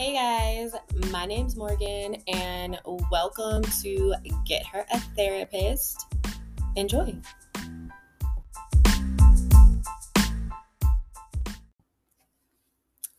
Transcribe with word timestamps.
Hey 0.00 0.14
guys, 0.14 0.72
my 1.10 1.26
name's 1.26 1.56
Morgan, 1.56 2.16
and 2.26 2.80
welcome 3.10 3.62
to 3.82 4.14
Get 4.46 4.64
Her 4.64 4.86
a 4.90 4.98
Therapist. 4.98 6.06
Enjoy. 6.74 7.14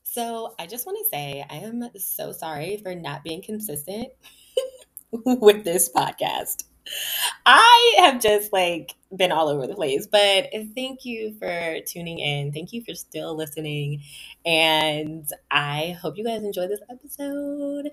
So, 0.02 0.56
I 0.58 0.66
just 0.66 0.88
want 0.88 0.98
to 0.98 1.10
say 1.12 1.46
I 1.48 1.58
am 1.58 1.88
so 1.98 2.32
sorry 2.32 2.78
for 2.78 2.96
not 2.96 3.24
being 3.24 3.44
consistent 3.44 4.08
with 5.12 5.64
this 5.64 5.88
podcast. 5.96 6.64
I 7.46 7.96
have 8.00 8.22
just 8.22 8.54
like 8.54 8.94
been 9.16 9.32
all 9.32 9.50
over 9.50 9.66
the 9.66 9.76
place, 9.76 10.08
but 10.08 10.50
thank 10.76 11.06
you 11.06 11.36
for 11.40 11.80
tuning 11.88 12.20
in. 12.20 12.52
Thank 12.52 12.72
you 12.72 12.84
for 12.84 12.94
still 12.94 13.36
listening. 13.36 14.04
And 14.46 15.28
I 15.50 15.98
hope 16.02 16.18
you 16.18 16.24
guys 16.24 16.44
enjoy 16.44 16.68
this 16.68 16.82
episode. 16.90 17.92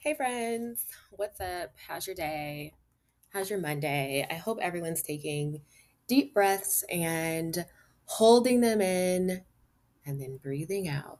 Hey, 0.00 0.14
friends, 0.14 0.84
what's 1.10 1.40
up? 1.40 1.72
How's 1.86 2.06
your 2.06 2.16
day? 2.16 2.74
How's 3.32 3.50
your 3.50 3.60
Monday? 3.60 4.26
I 4.30 4.34
hope 4.34 4.58
everyone's 4.60 5.02
taking 5.02 5.62
deep 6.06 6.34
breaths 6.34 6.84
and 6.90 7.64
holding 8.04 8.60
them 8.60 8.80
in 8.80 9.42
and 10.06 10.20
then 10.20 10.38
breathing 10.42 10.88
out 10.88 11.18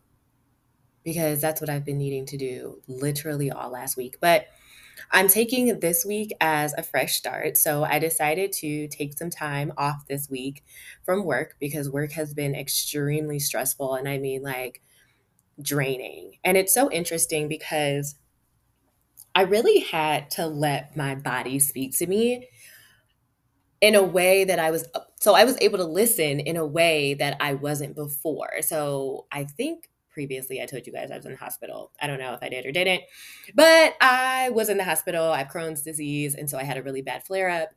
because 1.05 1.41
that's 1.41 1.61
what 1.61 1.71
I've 1.71 1.85
been 1.85 1.99
needing 1.99 2.27
to 2.27 2.37
do 2.37 2.81
literally 2.87 3.51
all 3.51 3.71
last 3.71 3.97
week. 3.97 4.17
But 4.21 4.47
I'm 5.11 5.29
taking 5.29 5.81
this 5.81 6.05
week 6.05 6.33
as 6.41 6.75
a 6.75 6.83
fresh 6.83 7.17
start. 7.17 7.57
So 7.57 7.85
I 7.85 7.99
decided 7.99 8.53
to 8.55 8.89
take 8.89 9.17
some 9.17 9.31
time 9.31 9.73
off 9.77 10.07
this 10.09 10.29
week 10.29 10.65
from 11.05 11.25
work 11.25 11.57
because 11.59 11.91
work 11.91 12.13
has 12.13 12.35
been 12.35 12.55
extremely 12.55 13.39
stressful. 13.39 13.95
And 13.95 14.09
I 14.09 14.19
mean, 14.19 14.43
like, 14.43 14.83
draining. 15.61 16.37
And 16.45 16.57
it's 16.57 16.73
so 16.73 16.91
interesting 16.91 17.49
because 17.49 18.15
I 19.35 19.43
really 19.43 19.81
had 19.81 20.31
to 20.33 20.47
let 20.47 20.97
my 20.97 21.15
body 21.15 21.59
speak 21.59 21.97
to 21.99 22.07
me 22.07 22.49
in 23.81 23.95
a 23.95 24.03
way 24.03 24.45
that 24.45 24.59
I 24.59 24.71
was 24.71 24.87
so 25.21 25.35
I 25.35 25.45
was 25.45 25.57
able 25.61 25.79
to 25.79 25.85
listen 25.85 26.41
in 26.41 26.57
a 26.57 26.67
way 26.67 27.15
that 27.15 27.37
I 27.41 27.55
wasn't 27.55 27.95
before. 27.95 28.63
So 28.63 29.27
I 29.31 29.45
think 29.45 29.89
previously 30.19 30.61
I 30.61 30.67
told 30.67 30.85
you 30.85 30.93
guys 30.93 31.13
I 31.13 31.17
was 31.17 31.27
in 31.27 31.31
the 31.31 31.39
hospital. 31.39 31.93
I 32.03 32.09
don't 32.09 32.19
know 32.19 32.33
if 32.33 32.43
I 32.43 32.49
did 32.49 32.67
or 32.67 32.73
didn't, 32.73 33.03
but 33.55 33.95
I 34.01 34.51
was 34.51 34.69
in 34.69 34.77
the 34.77 34.83
hospital. 34.83 35.31
I 35.31 35.39
have 35.39 35.47
Crohn's 35.47 35.83
disease, 35.83 36.35
and 36.35 36.51
so 36.51 36.59
I 36.59 36.65
had 36.65 36.77
a 36.77 36.83
really 36.83 37.03
bad 37.03 37.25
flare 37.25 37.49
up, 37.49 37.69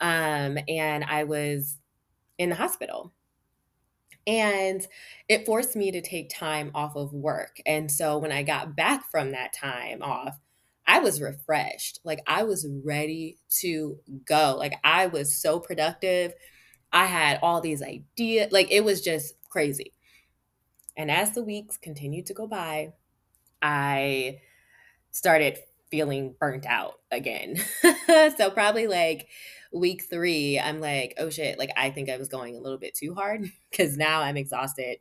um, 0.00 0.56
and 0.66 1.04
I 1.04 1.24
was 1.24 1.76
in 2.38 2.48
the 2.48 2.56
hospital. 2.56 3.12
And 4.26 4.86
it 5.28 5.44
forced 5.44 5.76
me 5.76 5.90
to 5.92 6.00
take 6.00 6.30
time 6.34 6.70
off 6.74 6.96
of 6.96 7.12
work. 7.12 7.60
And 7.66 7.92
so 7.92 8.16
when 8.16 8.32
I 8.32 8.44
got 8.44 8.74
back 8.74 9.10
from 9.10 9.32
that 9.32 9.52
time 9.52 10.00
off, 10.02 10.38
I 10.86 11.00
was 11.00 11.20
refreshed. 11.20 12.00
Like 12.02 12.20
I 12.26 12.44
was 12.44 12.66
ready 12.82 13.36
to 13.60 13.98
go. 14.24 14.56
Like 14.58 14.74
I 14.84 15.08
was 15.08 15.36
so 15.36 15.60
productive. 15.60 16.32
I 16.94 17.04
had 17.04 17.40
all 17.42 17.60
these 17.60 17.82
ideas. 17.82 18.52
Like 18.52 18.70
it 18.70 18.84
was 18.84 19.02
just 19.02 19.34
crazy. 19.50 19.92
And 20.96 21.10
as 21.10 21.32
the 21.32 21.42
weeks 21.42 21.76
continued 21.76 22.26
to 22.26 22.34
go 22.34 22.46
by, 22.46 22.92
I 23.62 24.40
started 25.10 25.58
feeling 25.90 26.34
burnt 26.38 26.66
out 26.66 27.00
again. 27.10 27.56
so 28.36 28.50
probably 28.50 28.86
like 28.86 29.28
week 29.72 30.02
three, 30.08 30.58
I'm 30.58 30.80
like, 30.80 31.14
oh 31.18 31.30
shit, 31.30 31.58
like 31.58 31.70
I 31.76 31.90
think 31.90 32.08
I 32.08 32.16
was 32.16 32.28
going 32.28 32.56
a 32.56 32.60
little 32.60 32.78
bit 32.78 32.94
too 32.94 33.14
hard 33.14 33.50
because 33.70 33.96
now 33.96 34.22
I'm 34.22 34.36
exhausted 34.36 34.98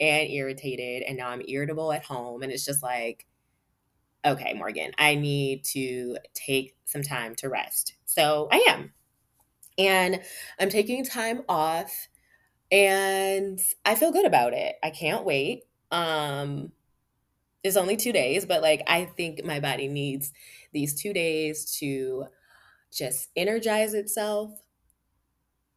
and 0.00 0.30
irritated 0.30 1.02
and 1.02 1.16
now 1.16 1.28
I'm 1.28 1.42
irritable 1.46 1.92
at 1.92 2.04
home. 2.04 2.42
And 2.42 2.52
it's 2.52 2.64
just 2.64 2.82
like, 2.82 3.26
okay, 4.24 4.52
Morgan, 4.54 4.92
I 4.98 5.14
need 5.14 5.64
to 5.66 6.18
take 6.34 6.76
some 6.84 7.02
time 7.02 7.34
to 7.36 7.48
rest. 7.48 7.94
So 8.04 8.48
I 8.50 8.64
am. 8.68 8.92
And 9.78 10.22
I'm 10.58 10.70
taking 10.70 11.04
time 11.04 11.42
off 11.48 12.08
and 12.70 13.60
I 13.84 13.94
feel 13.94 14.12
good 14.12 14.26
about 14.26 14.52
it. 14.52 14.76
I 14.82 14.90
can't 14.90 15.24
wait. 15.24 15.64
Um 15.90 16.72
it's 17.64 17.76
only 17.76 17.96
2 17.96 18.12
days, 18.12 18.46
but 18.46 18.62
like 18.62 18.82
I 18.86 19.06
think 19.06 19.44
my 19.44 19.60
body 19.60 19.88
needs 19.88 20.32
these 20.72 20.94
2 21.00 21.12
days 21.12 21.76
to 21.80 22.26
just 22.92 23.30
energize 23.36 23.94
itself. 23.94 24.52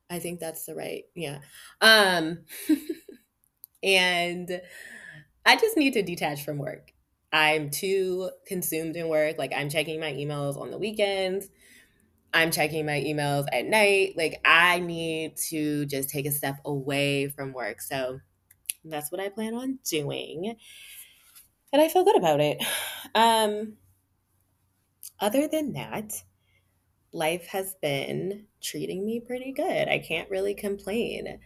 I 0.09 0.19
think 0.19 0.39
that's 0.39 0.65
the 0.65 0.75
right. 0.75 1.03
Yeah. 1.15 1.39
Um 1.81 2.39
and 3.83 4.61
I 5.45 5.55
just 5.55 5.77
need 5.77 5.93
to 5.93 6.03
detach 6.03 6.43
from 6.43 6.57
work. 6.57 6.93
I'm 7.31 7.69
too 7.69 8.31
consumed 8.47 8.95
in 8.95 9.07
work. 9.07 9.37
Like 9.37 9.53
I'm 9.55 9.69
checking 9.69 9.99
my 9.99 10.13
emails 10.13 10.57
on 10.57 10.71
the 10.71 10.77
weekends. 10.77 11.47
I'm 12.33 12.51
checking 12.51 12.85
my 12.85 13.01
emails 13.01 13.45
at 13.51 13.65
night. 13.65 14.13
Like 14.15 14.39
I 14.45 14.79
need 14.79 15.37
to 15.49 15.85
just 15.85 16.09
take 16.09 16.25
a 16.25 16.31
step 16.31 16.57
away 16.65 17.29
from 17.29 17.53
work. 17.53 17.81
So 17.81 18.19
that's 18.83 19.11
what 19.11 19.21
I 19.21 19.29
plan 19.29 19.53
on 19.53 19.79
doing. 19.83 20.55
And 21.71 21.81
I 21.81 21.87
feel 21.87 22.03
good 22.03 22.17
about 22.17 22.39
it. 22.39 22.63
Um 23.15 23.77
other 25.19 25.47
than 25.47 25.73
that, 25.73 26.23
life 27.11 27.47
has 27.47 27.75
been 27.81 28.45
treating 28.61 29.05
me 29.05 29.19
pretty 29.19 29.51
good. 29.51 29.87
I 29.87 29.99
can't 29.99 30.29
really 30.29 30.53
complain. 30.53 31.39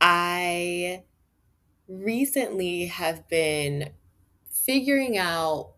I 0.00 1.04
recently 1.88 2.86
have 2.86 3.28
been 3.28 3.90
figuring 4.50 5.16
out 5.16 5.72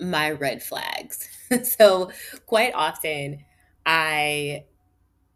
my 0.00 0.30
red 0.30 0.62
flags. 0.62 1.28
so, 1.62 2.10
quite 2.46 2.74
often, 2.74 3.44
I 3.92 4.66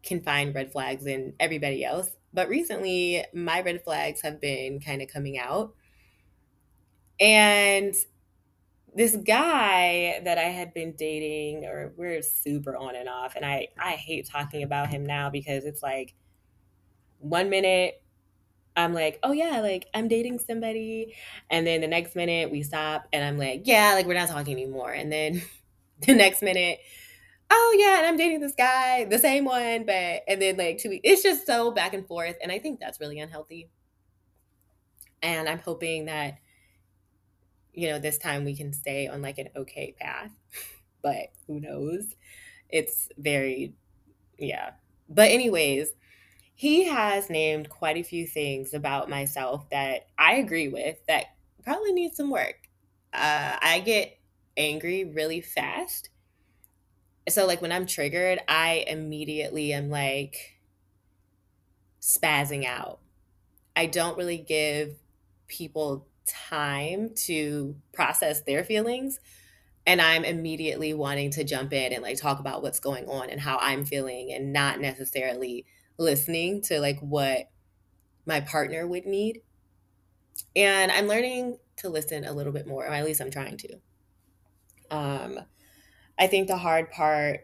can 0.01 0.21
find 0.21 0.55
red 0.55 0.71
flags 0.71 1.05
in 1.05 1.33
everybody 1.41 1.83
else. 1.83 2.09
But 2.33 2.47
recently, 2.47 3.25
my 3.33 3.59
red 3.59 3.83
flags 3.83 4.21
have 4.21 4.39
been 4.39 4.79
kind 4.79 5.01
of 5.01 5.09
coming 5.09 5.37
out. 5.37 5.73
And 7.19 7.93
this 8.95 9.17
guy 9.17 10.21
that 10.23 10.37
I 10.37 10.43
had 10.43 10.73
been 10.73 10.93
dating, 10.93 11.65
or 11.65 11.91
we're 11.97 12.21
super 12.21 12.77
on 12.77 12.95
and 12.95 13.09
off, 13.09 13.35
and 13.35 13.45
I, 13.45 13.67
I 13.77 13.91
hate 13.91 14.29
talking 14.29 14.63
about 14.63 14.87
him 14.87 15.05
now 15.05 15.29
because 15.29 15.65
it's 15.65 15.83
like 15.83 16.13
one 17.19 17.49
minute 17.49 18.01
I'm 18.77 18.93
like, 18.93 19.19
oh 19.23 19.33
yeah, 19.33 19.59
like 19.61 19.87
I'm 19.93 20.07
dating 20.07 20.39
somebody. 20.39 21.15
And 21.49 21.67
then 21.67 21.81
the 21.81 21.87
next 21.87 22.15
minute 22.15 22.51
we 22.51 22.63
stop 22.63 23.07
and 23.11 23.23
I'm 23.23 23.37
like, 23.37 23.61
yeah, 23.65 23.93
like 23.93 24.05
we're 24.05 24.13
not 24.13 24.29
talking 24.29 24.53
anymore. 24.53 24.91
And 24.91 25.11
then 25.11 25.41
the 26.05 26.13
next 26.13 26.41
minute, 26.41 26.79
oh 27.55 27.75
yeah, 27.79 27.97
and 27.99 28.07
I'm 28.07 28.17
dating 28.17 28.41
this 28.41 28.55
guy, 28.55 29.05
the 29.05 29.17
same 29.17 29.45
one, 29.45 29.85
but 29.85 30.23
and 30.27 30.41
then 30.41 30.57
like 30.57 30.77
two 30.77 30.89
weeks, 30.89 31.01
it's 31.03 31.23
just 31.23 31.45
so 31.47 31.71
back 31.71 31.93
and 31.93 32.05
forth. 32.05 32.35
And 32.41 32.51
I 32.51 32.59
think 32.59 32.79
that's 32.79 32.99
really 32.99 33.19
unhealthy. 33.19 33.69
And 35.21 35.47
I'm 35.47 35.59
hoping 35.59 36.05
that, 36.05 36.37
you 37.73 37.89
know, 37.89 37.99
this 37.99 38.17
time 38.17 38.43
we 38.45 38.55
can 38.55 38.73
stay 38.73 39.07
on 39.07 39.21
like 39.21 39.37
an 39.37 39.49
okay 39.55 39.95
path. 39.99 40.31
but 41.01 41.31
who 41.47 41.59
knows? 41.59 42.15
It's 42.69 43.09
very, 43.17 43.73
yeah. 44.37 44.71
But 45.07 45.31
anyways, 45.31 45.93
he 46.55 46.85
has 46.85 47.29
named 47.29 47.69
quite 47.69 47.97
a 47.97 48.03
few 48.03 48.27
things 48.27 48.73
about 48.73 49.09
myself 49.09 49.69
that 49.71 50.07
I 50.17 50.35
agree 50.35 50.67
with 50.67 50.97
that 51.07 51.25
probably 51.63 51.93
need 51.93 52.15
some 52.15 52.29
work. 52.29 52.69
Uh, 53.13 53.57
I 53.61 53.81
get 53.85 54.17
angry 54.57 55.05
really 55.05 55.41
fast. 55.41 56.09
So, 57.27 57.47
like, 57.47 57.61
when 57.61 57.71
I'm 57.71 57.85
triggered, 57.85 58.39
I 58.47 58.85
immediately 58.87 59.73
am 59.73 59.89
like 59.89 60.59
spazzing 62.01 62.65
out. 62.65 62.99
I 63.75 63.87
don't 63.87 64.17
really 64.17 64.37
give 64.37 64.95
people 65.47 66.07
time 66.27 67.11
to 67.15 67.75
process 67.93 68.41
their 68.41 68.63
feelings. 68.63 69.19
And 69.87 70.01
I'm 70.01 70.23
immediately 70.23 70.93
wanting 70.93 71.31
to 71.31 71.43
jump 71.43 71.71
in 71.73 71.93
and 71.93 72.01
like 72.01 72.17
talk 72.17 72.39
about 72.39 72.63
what's 72.63 72.79
going 72.79 73.07
on 73.07 73.29
and 73.29 73.39
how 73.39 73.57
I'm 73.59 73.85
feeling 73.85 74.31
and 74.31 74.51
not 74.51 74.79
necessarily 74.79 75.65
listening 75.97 76.61
to 76.63 76.79
like 76.79 76.99
what 76.99 77.49
my 78.25 78.39
partner 78.39 78.87
would 78.87 79.05
need. 79.05 79.41
And 80.55 80.91
I'm 80.91 81.07
learning 81.07 81.59
to 81.77 81.89
listen 81.89 82.25
a 82.25 82.33
little 82.33 82.53
bit 82.53 82.65
more, 82.65 82.85
or 82.85 82.93
at 82.93 83.05
least 83.05 83.21
I'm 83.21 83.31
trying 83.31 83.57
to. 83.57 83.77
Um, 84.89 85.39
I 86.17 86.27
think 86.27 86.47
the 86.47 86.57
hard 86.57 86.91
part 86.91 87.41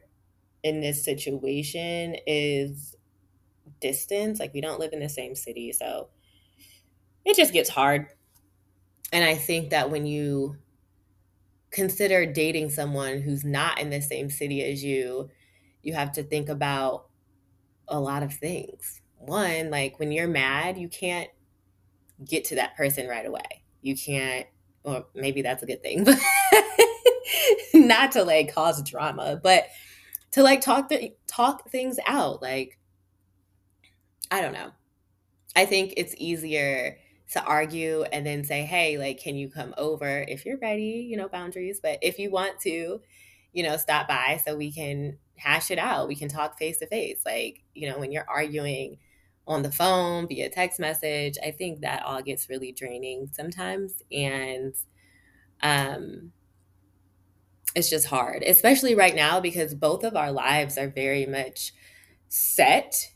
in 0.63 0.81
this 0.81 1.03
situation 1.03 2.15
is 2.25 2.95
distance. 3.79 4.39
Like, 4.39 4.53
we 4.53 4.62
don't 4.62 4.79
live 4.79 4.94
in 4.94 5.00
the 5.00 5.09
same 5.09 5.35
city, 5.35 5.71
so 5.73 6.09
it 7.25 7.35
just 7.35 7.53
gets 7.53 7.69
hard. 7.69 8.07
And 9.12 9.23
I 9.23 9.35
think 9.35 9.71
that 9.71 9.91
when 9.91 10.06
you 10.06 10.57
consider 11.71 12.25
dating 12.25 12.69
someone 12.69 13.21
who's 13.21 13.44
not 13.44 13.79
in 13.79 13.89
the 13.89 14.01
same 14.01 14.29
city 14.29 14.63
as 14.63 14.83
you, 14.83 15.29
you 15.81 15.94
have 15.94 16.12
to 16.13 16.24
think 16.24 16.50
about 16.50 17.07
a 17.88 18.00
lot 18.00 18.24
of 18.24 18.33
things. 18.33 19.01
One, 19.17 19.69
like 19.69 20.00
when 20.00 20.12
you're 20.12 20.27
mad, 20.27 20.77
you 20.77 20.89
can't 20.89 21.29
get 22.24 22.45
to 22.45 22.56
that 22.56 22.75
person 22.75 23.07
right 23.07 23.25
away. 23.25 23.63
You 23.81 23.95
can't, 23.95 24.47
or 24.83 25.06
maybe 25.15 25.41
that's 25.41 25.63
a 25.63 25.65
good 25.65 25.81
thing, 25.81 26.03
but 26.03 26.19
not 27.74 28.12
to 28.13 28.24
like 28.24 28.53
cause 28.53 28.81
drama, 28.83 29.39
but 29.42 29.68
to 30.31 30.44
like 30.44 30.62
talk 30.62 30.92
talk 31.27 31.69
things 31.69 31.98
out. 32.06 32.42
Like, 32.42 32.80
I 34.30 34.42
don't 34.42 34.53
know. 34.53 34.71
I 35.56 35.65
think 35.65 35.94
it's 35.98 36.15
easier 36.18 36.98
to 37.33 37.44
argue 37.44 38.03
and 38.03 38.25
then 38.25 38.44
say, 38.44 38.63
hey, 38.63 38.98
like, 38.98 39.19
can 39.19 39.36
you 39.36 39.50
come 39.50 39.74
over 39.77 40.25
if 40.27 40.45
you're 40.45 40.57
ready? 40.57 41.07
You 41.09 41.18
know, 41.18 41.27
boundaries. 41.27 41.80
But 41.81 42.00
if 42.01 42.19
you 42.19 42.30
want 42.30 42.59
to, 42.62 43.01
you 43.53 43.63
know, 43.63 43.77
stop 43.77 44.07
by 44.07 44.42
so 44.45 44.56
we 44.56 44.71
can 44.71 45.18
hash 45.36 45.71
it 45.71 45.80
out. 45.80 46.07
We 46.07 46.15
can 46.15 46.30
talk 46.30 46.57
face 46.57 46.77
to 46.77 46.88
face. 46.88 47.21
Like, 47.25 47.63
you 47.74 47.89
know, 47.89 48.00
when 48.00 48.12
you're 48.12 48.30
arguing 48.30 48.98
on 49.48 49.63
the 49.63 49.71
phone 49.71 50.27
via 50.27 50.50
text 50.50 50.80
message, 50.80 51.38
I 51.44 51.51
think 51.51 51.81
that 51.81 52.03
all 52.03 52.21
gets 52.21 52.50
really 52.50 52.71
draining 52.71 53.30
sometimes. 53.33 53.95
And 54.12 54.75
um, 55.63 56.31
it's 57.75 57.89
just 57.89 58.07
hard, 58.07 58.44
especially 58.44 58.95
right 58.95 59.15
now 59.15 59.39
because 59.39 59.73
both 59.73 60.03
of 60.03 60.15
our 60.15 60.31
lives 60.31 60.77
are 60.77 60.89
very 60.89 61.25
much 61.25 61.73
set 62.29 63.12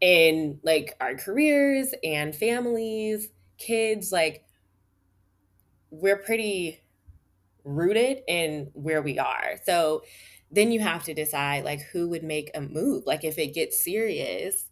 in 0.00 0.60
like 0.62 0.96
our 1.00 1.14
careers 1.16 1.94
and 2.02 2.34
families, 2.34 3.28
kids. 3.58 4.12
Like, 4.12 4.44
we're 5.90 6.16
pretty 6.16 6.80
rooted 7.64 8.22
in 8.28 8.70
where 8.74 9.02
we 9.02 9.18
are. 9.18 9.56
So 9.64 10.02
then 10.50 10.72
you 10.72 10.80
have 10.80 11.04
to 11.04 11.14
decide 11.14 11.64
like 11.64 11.80
who 11.92 12.08
would 12.10 12.22
make 12.22 12.50
a 12.54 12.60
move. 12.60 13.04
Like 13.06 13.24
if 13.24 13.38
it 13.38 13.54
gets 13.54 13.82
serious, 13.82 14.66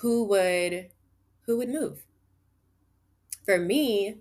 who 0.00 0.24
would 0.24 0.90
who 1.46 1.56
would 1.58 1.68
move? 1.68 2.04
For 3.44 3.58
me, 3.58 4.16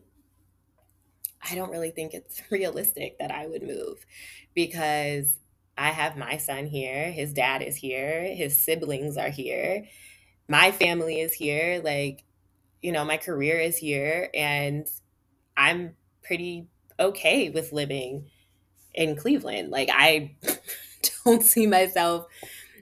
I 1.50 1.56
don't 1.56 1.72
really 1.72 1.92
think 1.92 2.14
it's 2.14 2.42
realistic 2.52 3.20
that 3.20 3.32
I 3.32 3.48
would 3.48 3.64
move 3.64 4.06
because 4.54 5.38
I 5.78 5.90
have 5.90 6.18
my 6.18 6.38
son 6.38 6.68
here, 6.68 7.12
his 7.12 7.34
dad 7.34 7.62
is 7.62 7.76
here, 7.76 8.24
his 8.34 8.60
siblings 8.60 9.18
are 9.18 9.30
here, 9.30 9.86
my 10.48 10.72
family 10.72 11.20
is 11.20 11.34
here, 11.34 11.82
like 11.84 12.24
you 12.82 12.92
know, 12.92 13.04
my 13.04 13.18
career 13.18 13.60
is 13.60 13.78
here 13.78 14.30
and 14.36 14.88
I'm 15.58 15.96
pretty 16.22 16.68
okay 17.00 17.50
with 17.50 17.74
living 17.74 18.30
in 18.94 19.16
Cleveland. 19.16 19.72
Like 19.72 19.90
I 19.92 20.36
don't 21.26 21.42
see 21.44 21.66
myself 21.66 22.28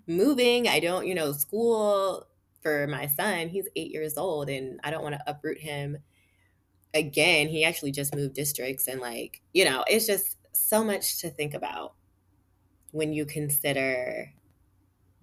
moving. 0.05 0.67
I 0.67 0.81
don't, 0.81 1.07
you 1.07 1.15
know, 1.15 1.31
school 1.31 2.27
for 2.61 2.85
my 2.87 3.07
son, 3.07 3.49
he's 3.49 3.67
8 3.75 3.91
years 3.91 4.17
old 4.17 4.49
and 4.49 4.79
I 4.83 4.91
don't 4.91 5.03
want 5.03 5.15
to 5.15 5.23
uproot 5.25 5.59
him 5.59 5.97
again. 6.93 7.47
He 7.47 7.63
actually 7.63 7.91
just 7.91 8.15
moved 8.15 8.35
districts 8.35 8.87
and 8.87 9.01
like, 9.01 9.41
you 9.53 9.65
know, 9.65 9.83
it's 9.87 10.05
just 10.05 10.37
so 10.53 10.83
much 10.83 11.19
to 11.19 11.29
think 11.29 11.53
about 11.53 11.93
when 12.91 13.13
you 13.13 13.25
consider 13.25 14.31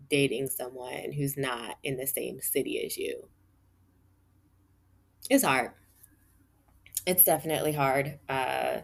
dating 0.08 0.49
someone 0.49 1.12
who's 1.12 1.37
not 1.37 1.76
in 1.84 1.96
the 1.96 2.06
same 2.06 2.40
city 2.40 2.84
as 2.84 2.96
you. 2.96 3.28
It's 5.31 5.44
hard. 5.44 5.70
It's 7.06 7.25
definitely 7.25 7.73
hard. 7.73 8.19
Uh, 8.28 8.81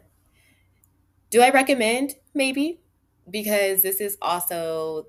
do 1.31 1.43
I 1.43 1.51
recommend? 1.51 2.15
Maybe, 2.35 2.81
because 3.29 3.83
this 3.83 4.01
is 4.01 4.17
also 4.23 5.09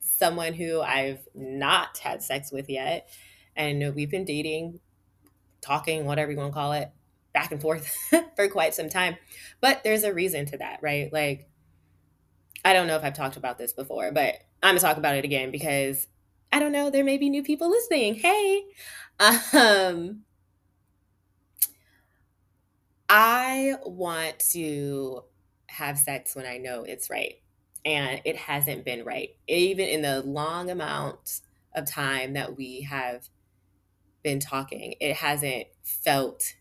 someone 0.00 0.52
who 0.54 0.80
I've 0.80 1.26
not 1.34 1.98
had 1.98 2.22
sex 2.22 2.50
with 2.50 2.68
yet. 2.68 3.08
And 3.56 3.94
we've 3.94 4.10
been 4.10 4.24
dating, 4.24 4.80
talking, 5.60 6.04
whatever 6.04 6.32
you 6.32 6.38
want 6.38 6.52
to 6.52 6.54
call 6.54 6.72
it, 6.72 6.90
back 7.34 7.52
and 7.52 7.60
forth 7.60 7.94
for 8.36 8.48
quite 8.48 8.74
some 8.74 8.88
time. 8.88 9.16
But 9.60 9.82
there's 9.84 10.04
a 10.04 10.14
reason 10.14 10.46
to 10.46 10.58
that, 10.58 10.78
right? 10.80 11.12
Like, 11.12 11.48
I 12.64 12.72
don't 12.72 12.86
know 12.86 12.96
if 12.96 13.04
I've 13.04 13.14
talked 13.14 13.36
about 13.36 13.58
this 13.58 13.74
before, 13.74 14.10
but 14.12 14.36
I'm 14.62 14.76
to 14.76 14.80
talk 14.80 14.96
about 14.96 15.16
it 15.16 15.24
again 15.24 15.50
because 15.50 16.06
I 16.50 16.60
don't 16.60 16.72
know, 16.72 16.88
there 16.88 17.04
may 17.04 17.18
be 17.18 17.28
new 17.28 17.42
people 17.42 17.68
listening. 17.68 18.14
Hey. 18.14 18.62
Um, 19.52 20.22
I 23.08 23.74
want 23.84 24.38
to 24.52 25.24
have 25.66 25.98
sex 25.98 26.34
when 26.34 26.46
I 26.46 26.58
know 26.58 26.84
it's 26.84 27.10
right. 27.10 27.34
And 27.84 28.22
it 28.24 28.36
hasn't 28.36 28.84
been 28.84 29.04
right. 29.04 29.30
Even 29.46 29.88
in 29.88 30.00
the 30.00 30.22
long 30.22 30.70
amount 30.70 31.40
of 31.74 31.86
time 31.86 32.32
that 32.32 32.56
we 32.56 32.82
have 32.82 33.28
been 34.22 34.40
talking, 34.40 34.94
it 35.00 35.16
hasn't 35.16 35.66
felt 35.82 36.54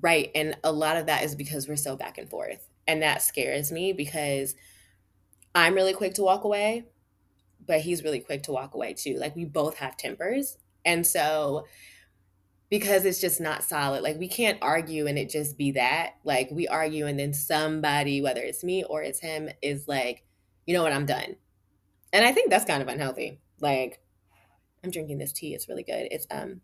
right. 0.00 0.30
And 0.34 0.56
a 0.64 0.72
lot 0.72 0.96
of 0.96 1.06
that 1.06 1.24
is 1.24 1.34
because 1.34 1.68
we're 1.68 1.76
so 1.76 1.96
back 1.96 2.18
and 2.18 2.28
forth. 2.28 2.68
And 2.86 3.02
that 3.02 3.22
scares 3.22 3.72
me 3.72 3.92
because 3.92 4.54
I'm 5.54 5.74
really 5.74 5.94
quick 5.94 6.14
to 6.14 6.22
walk 6.22 6.44
away, 6.44 6.86
but 7.66 7.80
he's 7.80 8.04
really 8.04 8.20
quick 8.20 8.42
to 8.44 8.52
walk 8.52 8.74
away 8.74 8.94
too. 8.94 9.16
Like 9.16 9.36
we 9.36 9.44
both 9.44 9.78
have 9.78 9.96
tempers. 9.96 10.58
And 10.84 11.06
so 11.06 11.64
because 12.70 13.04
it's 13.04 13.20
just 13.20 13.40
not 13.40 13.62
solid. 13.62 14.02
Like 14.02 14.18
we 14.18 14.28
can't 14.28 14.58
argue 14.60 15.06
and 15.06 15.18
it 15.18 15.30
just 15.30 15.56
be 15.56 15.72
that. 15.72 16.14
Like 16.24 16.48
we 16.50 16.66
argue 16.66 17.06
and 17.06 17.18
then 17.18 17.32
somebody, 17.32 18.20
whether 18.20 18.40
it's 18.42 18.64
me 18.64 18.84
or 18.84 19.02
it's 19.02 19.20
him, 19.20 19.48
is 19.62 19.86
like, 19.86 20.24
you 20.66 20.74
know 20.74 20.82
what, 20.82 20.92
I'm 20.92 21.06
done. 21.06 21.36
And 22.12 22.24
I 22.24 22.32
think 22.32 22.50
that's 22.50 22.64
kind 22.64 22.82
of 22.82 22.88
unhealthy. 22.88 23.40
Like 23.60 24.00
I'm 24.82 24.90
drinking 24.90 25.18
this 25.18 25.32
tea. 25.32 25.54
It's 25.54 25.68
really 25.68 25.82
good. 25.82 26.08
It's 26.10 26.26
um 26.30 26.62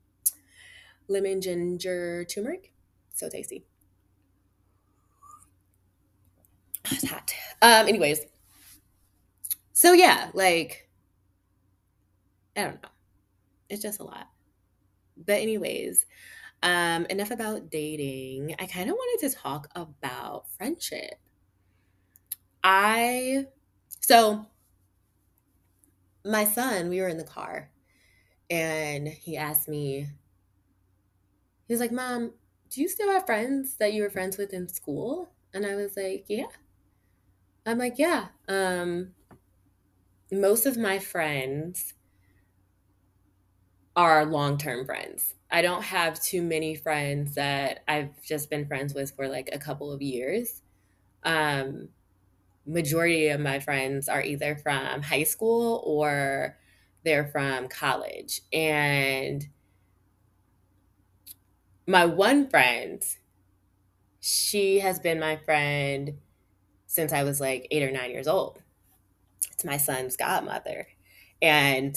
lemon 1.09 1.41
ginger 1.41 2.25
turmeric. 2.25 2.73
So 3.15 3.29
tasty. 3.29 3.65
It's 6.93 7.09
hot. 7.09 7.33
Um, 7.63 7.87
anyways. 7.89 8.21
So 9.73 9.93
yeah, 9.93 10.31
like 10.35 10.89
I 12.57 12.65
don't 12.65 12.83
know. 12.83 12.89
It's 13.69 13.83
just 13.83 14.01
a 14.01 14.05
lot. 14.05 14.29
But 15.17 15.41
anyways, 15.41 16.07
um, 16.63 17.07
enough 17.07 17.31
about 17.31 17.71
dating. 17.71 18.57
I 18.59 18.67
kind 18.67 18.91
of 18.91 18.97
wanted 18.97 19.29
to 19.29 19.37
talk 19.37 19.69
about 19.75 20.49
friendship. 20.57 21.15
I 22.63 23.47
so 24.01 24.47
my 26.25 26.45
son, 26.45 26.89
we 26.89 27.01
were 27.01 27.09
in 27.09 27.19
the 27.19 27.25
car 27.25 27.71
and 28.51 29.09
he 29.09 29.37
asked 29.37 29.69
me, 29.69 30.09
he 31.67 31.73
was 31.75 31.81
like, 31.81 31.93
Mom, 31.93 32.33
do 32.71 32.81
you 32.81 32.89
still 32.89 33.13
have 33.13 33.27
friends 33.27 33.77
that 33.77 33.93
you 33.93 34.03
were 34.03 34.11
friends 34.11 34.39
with 34.39 34.53
in 34.53 34.69
school? 34.69 35.33
And 35.53 35.67
I 35.67 35.75
was 35.77 35.97
like, 35.97 36.27
Yeah. 36.29 36.47
I'm 37.67 37.79
like, 37.79 37.99
Yeah. 37.99 38.29
Um, 38.49 39.15
most 40.33 40.67
of 40.67 40.77
my 40.77 40.99
friends 40.99 41.95
are 43.97 44.25
long 44.25 44.57
term 44.59 44.85
friends. 44.87 45.35
I 45.51 45.63
don't 45.63 45.83
have 45.83 46.23
too 46.23 46.43
many 46.43 46.75
friends 46.77 47.35
that 47.35 47.83
I've 47.89 48.23
just 48.23 48.49
been 48.51 48.67
friends 48.67 48.95
with 48.95 49.15
for 49.17 49.29
like 49.29 49.49
a 49.53 49.59
couple 49.59 49.91
of 49.93 50.01
years. 50.01 50.63
Um, 51.25 51.91
majority 52.67 53.29
of 53.29 53.41
my 53.41 53.61
friends 53.61 54.09
are 54.09 54.23
either 54.23 54.57
from 54.57 55.03
high 55.03 55.25
school 55.25 55.83
or 55.87 56.59
they're 57.05 57.29
from 57.29 57.69
college. 57.69 58.43
And 58.53 59.47
my 61.91 62.05
one 62.07 62.49
friend, 62.49 63.03
she 64.21 64.81
has 64.81 64.99
been 64.99 65.19
my 65.19 65.37
friend 65.37 66.19
since 66.87 67.13
I 67.13 67.25
was 67.25 67.41
like 67.41 67.67
eight 67.71 67.83
or 67.83 67.91
nine 67.91 68.11
years 68.11 68.29
old. 68.29 68.63
It's 69.53 69.65
my 69.65 69.77
son's 69.77 70.17
godmother. 70.17 70.89
And 71.43 71.97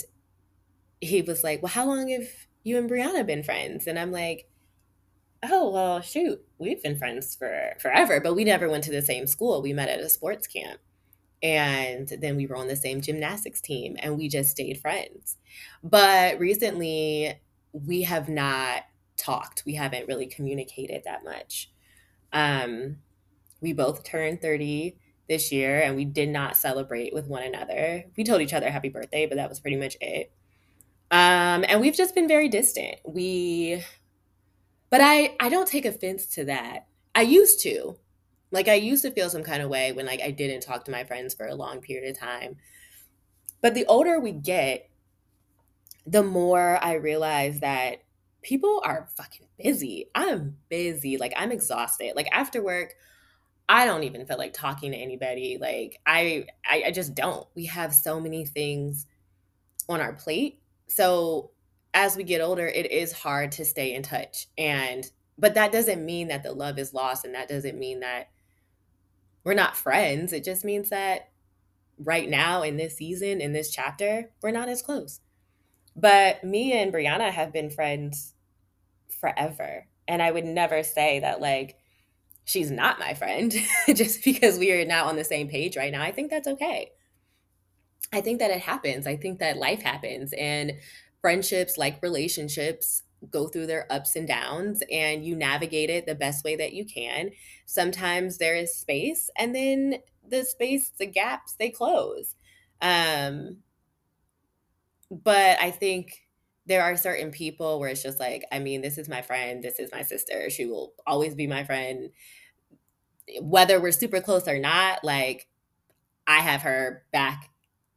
he 1.02 1.22
was 1.22 1.44
like, 1.44 1.62
Well, 1.62 1.72
how 1.72 1.86
long 1.86 2.10
have 2.10 2.28
you 2.64 2.78
and 2.78 2.90
Brianna 2.90 3.26
been 3.26 3.44
friends? 3.44 3.88
And 3.88 4.00
I'm 4.00 4.12
like, 4.12 4.50
Oh, 5.44 5.72
well, 5.72 6.02
shoot, 6.02 6.42
we've 6.58 6.82
been 6.82 6.98
friends 6.98 7.36
for 7.36 7.74
forever, 7.80 8.22
but 8.22 8.36
we 8.36 8.46
never 8.46 8.70
went 8.70 8.86
to 8.86 8.92
the 8.92 9.02
same 9.02 9.28
school. 9.28 9.62
We 9.62 9.74
met 9.74 9.90
at 9.90 10.00
a 10.00 10.10
sports 10.10 10.48
camp. 10.48 10.80
And 11.42 12.08
then 12.22 12.38
we 12.38 12.48
were 12.48 12.56
on 12.56 12.70
the 12.70 12.76
same 12.78 13.02
gymnastics 13.02 13.60
team 13.60 13.98
and 14.00 14.18
we 14.18 14.30
just 14.30 14.52
stayed 14.52 14.80
friends. 14.80 15.36
But 15.84 16.40
recently, 16.40 17.38
we 17.74 18.04
have 18.04 18.30
not 18.30 18.84
talked. 19.18 19.64
We 19.66 19.76
haven't 19.76 20.08
really 20.08 20.28
communicated 20.28 21.04
that 21.06 21.24
much. 21.24 21.72
Um, 22.32 22.98
we 23.62 23.74
both 23.74 24.04
turned 24.04 24.42
30 24.42 24.98
this 25.30 25.52
year 25.52 25.82
and 25.82 25.96
we 25.96 26.06
did 26.06 26.30
not 26.30 26.58
celebrate 26.58 27.14
with 27.14 27.28
one 27.28 27.44
another. 27.44 28.06
We 28.18 28.24
told 28.24 28.42
each 28.42 28.54
other 28.54 28.70
happy 28.70 28.90
birthday, 28.90 29.26
but 29.26 29.36
that 29.36 29.50
was 29.50 29.60
pretty 29.60 29.78
much 29.78 29.96
it. 30.02 30.32
Um, 31.12 31.64
and 31.68 31.80
we've 31.80 31.96
just 31.96 32.16
been 32.16 32.28
very 32.28 32.50
distant. 32.50 32.98
We, 33.06 33.84
but 34.90 35.02
I, 35.02 35.36
I 35.40 35.50
don't 35.50 35.68
take 35.68 35.86
offense 35.86 36.26
to 36.36 36.46
that. 36.46 36.88
I 37.16 37.22
used 37.22 37.62
to, 37.62 37.98
like, 38.52 38.68
I 38.68 38.76
used 38.76 39.04
to 39.04 39.12
feel 39.12 39.30
some 39.30 39.44
kind 39.44 39.62
of 39.62 39.70
way 39.70 39.92
when 39.92 40.06
like 40.06 40.22
I 40.22 40.32
didn't 40.32 40.62
talk 40.62 40.86
to 40.86 40.92
my 40.92 41.04
friends 41.04 41.34
for 41.34 41.46
a 41.46 41.56
long 41.56 41.80
period 41.82 42.10
of 42.10 42.20
time. 42.20 42.58
But 43.62 43.76
the 43.76 43.86
older 43.86 44.20
we 44.20 44.34
get, 44.34 44.90
the 46.06 46.24
more 46.24 46.78
I 46.84 46.96
realize 46.96 47.62
that 47.62 48.03
people 48.44 48.82
are 48.86 49.10
fucking 49.18 49.48
busy. 49.58 50.10
I'm 50.14 50.58
busy. 50.70 51.18
Like 51.18 51.34
I'm 51.36 51.52
exhausted. 51.52 52.14
Like 52.16 52.28
after 52.32 52.62
work, 52.62 52.94
I 53.68 53.86
don't 53.86 54.04
even 54.04 54.26
feel 54.26 54.38
like 54.38 54.54
talking 54.54 54.92
to 54.92 54.98
anybody. 54.98 55.58
Like 55.60 56.00
I, 56.06 56.46
I, 56.66 56.84
I 56.88 56.92
just 56.92 57.16
don't. 57.16 57.48
We 57.56 57.66
have 57.66 57.94
so 57.94 58.20
many 58.20 58.46
things 58.46 59.08
on 59.90 60.02
our 60.02 60.14
plate. 60.14 60.60
So 60.88 61.52
as 61.94 62.16
we 62.16 62.24
get 62.24 62.42
older, 62.42 62.68
it 62.68 62.92
is 62.92 63.14
hard 63.14 63.54
to 63.54 63.66
stay 63.66 63.94
in 63.94 64.04
touch. 64.04 64.48
And 64.58 65.10
but 65.38 65.56
that 65.56 65.72
doesn't 65.72 66.06
mean 66.06 66.28
that 66.28 66.44
the 66.44 66.52
love 66.54 66.78
is 66.78 66.94
lost 66.94 67.26
and 67.26 67.34
that 67.34 67.50
doesn't 67.50 67.80
mean 67.80 68.02
that 68.02 68.30
we're 69.44 69.54
not 69.54 69.76
friends. 69.76 70.32
It 70.32 70.44
just 70.44 70.64
means 70.64 70.90
that 70.90 71.30
right 71.98 72.30
now 72.30 72.62
in 72.64 72.78
this 72.78 72.98
season, 72.98 73.42
in 73.42 73.54
this 73.54 73.72
chapter, 73.72 74.30
we're 74.42 74.52
not 74.52 74.70
as 74.70 74.82
close. 74.82 75.22
But 75.96 76.44
me 76.44 76.74
and 76.74 76.94
Brianna 76.94 77.32
have 77.32 77.54
been 77.54 77.70
friends 77.70 78.33
forever. 79.24 79.88
And 80.06 80.22
I 80.22 80.32
would 80.32 80.44
never 80.44 80.84
say 80.84 81.22
that 81.22 81.40
like 81.40 81.78
she's 82.44 82.70
not 82.70 83.00
my 83.00 83.14
friend 83.14 83.56
just 83.88 84.22
because 84.26 84.60
we 84.60 84.74
are 84.74 84.86
not 84.86 85.08
on 85.08 85.16
the 85.16 85.24
same 85.24 85.48
page 85.48 85.78
right 85.78 85.94
now. 85.94 86.02
I 86.02 86.12
think 86.12 86.30
that's 86.30 86.48
okay. 86.48 86.92
I 88.12 88.20
think 88.20 88.40
that 88.40 88.52
it 88.52 88.60
happens. 88.60 89.08
I 89.08 89.16
think 89.16 89.40
that 89.40 89.58
life 89.58 89.82
happens 89.82 90.34
and 90.38 90.74
friendships, 91.22 91.78
like 91.78 92.04
relationships, 92.04 93.04
go 93.32 93.48
through 93.48 93.68
their 93.68 93.88
ups 93.90 94.18
and 94.18 94.28
downs 94.28 94.84
and 94.92 95.26
you 95.26 95.38
navigate 95.38 95.90
it 95.90 96.06
the 96.06 96.14
best 96.14 96.44
way 96.44 96.58
that 96.58 96.74
you 96.74 96.86
can. 96.86 97.32
Sometimes 97.66 98.38
there 98.38 98.56
is 98.56 98.76
space 98.76 99.30
and 99.38 99.56
then 99.56 99.96
the 100.28 100.44
space, 100.44 100.92
the 101.00 101.06
gaps, 101.06 101.56
they 101.58 101.70
close. 101.70 102.36
Um 102.82 103.60
but 105.10 105.58
I 105.62 105.72
think 105.72 106.23
there 106.66 106.84
are 106.84 106.96
certain 106.96 107.32
people 107.32 107.80
where 107.80 107.90
it's 107.90 108.04
just 108.04 108.20
like, 108.20 108.44
I 108.52 108.60
mean, 108.60 108.82
this 108.82 108.98
is 108.98 109.10
my 109.10 109.22
friend, 109.22 109.64
this 109.64 109.80
is 109.80 109.92
my 109.92 110.04
sister, 110.04 110.50
she 110.50 110.66
will 110.66 110.94
always 111.06 111.36
be 111.36 111.48
my 111.48 111.64
friend. 111.64 112.10
Whether 113.42 113.80
we're 113.80 113.92
super 113.92 114.22
close 114.22 114.48
or 114.48 114.60
not, 114.60 115.04
like 115.04 115.48
I 116.28 116.40
have 116.40 116.62
her 116.64 117.04
back 117.12 117.50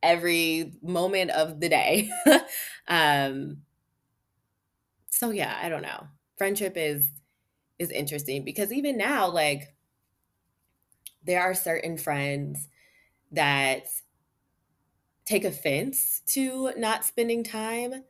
every 0.03 0.75
moment 0.83 1.31
of 1.31 1.61
the 1.61 1.69
day. 1.69 2.11
um 2.89 3.59
so 5.11 5.31
yeah, 5.31 5.59
I 5.63 5.69
don't 5.69 5.83
know. 5.83 6.07
Friendship 6.37 6.75
is 6.77 7.09
is 7.79 7.91
interesting 7.91 8.45
because 8.45 8.73
even 8.73 8.97
now 8.97 9.29
like 9.29 9.75
there 11.25 11.43
are 11.43 11.55
certain 11.55 11.99
friends 11.99 12.69
that 13.33 13.87
take 15.25 15.45
offense 15.45 16.23
to 16.27 16.73
not 16.77 17.05
spending 17.05 17.43
time 17.43 18.05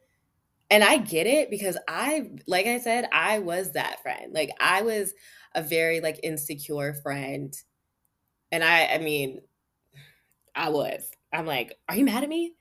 and 0.71 0.83
I 0.85 0.99
get 0.99 1.27
it 1.27 1.51
because 1.51 1.79
I 1.89 2.31
like 2.47 2.67
I 2.67 2.79
said 2.81 3.09
I 3.13 3.39
was 3.41 3.73
that 3.73 4.03
friend. 4.03 4.33
Like 4.33 4.51
I 4.61 4.83
was 4.83 5.15
a 5.55 5.63
very 5.63 6.01
like 6.01 6.21
insecure 6.23 6.95
friend. 7.03 7.55
And 8.53 8.65
I 8.65 8.87
I 8.87 8.99
mean 8.99 9.41
I 10.55 10.71
was. 10.71 11.11
I'm 11.33 11.47
like, 11.47 11.77
"Are 11.89 11.97
you 11.97 12.05
mad 12.05 12.23
at 12.23 12.29
me? 12.29 12.55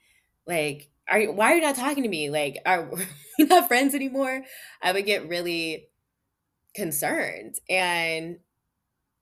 Like 0.48 0.90
are 1.10 1.20
you 1.20 1.32
why 1.32 1.52
are 1.52 1.56
you 1.56 1.62
not 1.62 1.76
talking 1.76 2.04
to 2.04 2.10
me? 2.10 2.30
Like 2.30 2.58
are 2.66 2.90
we 3.40 3.46
not 3.46 3.68
friends 3.68 3.96
anymore?" 3.96 4.44
I 4.82 4.92
would 4.92 5.06
get 5.06 5.28
really 5.30 5.90
concerned. 6.76 7.56
And 7.70 8.40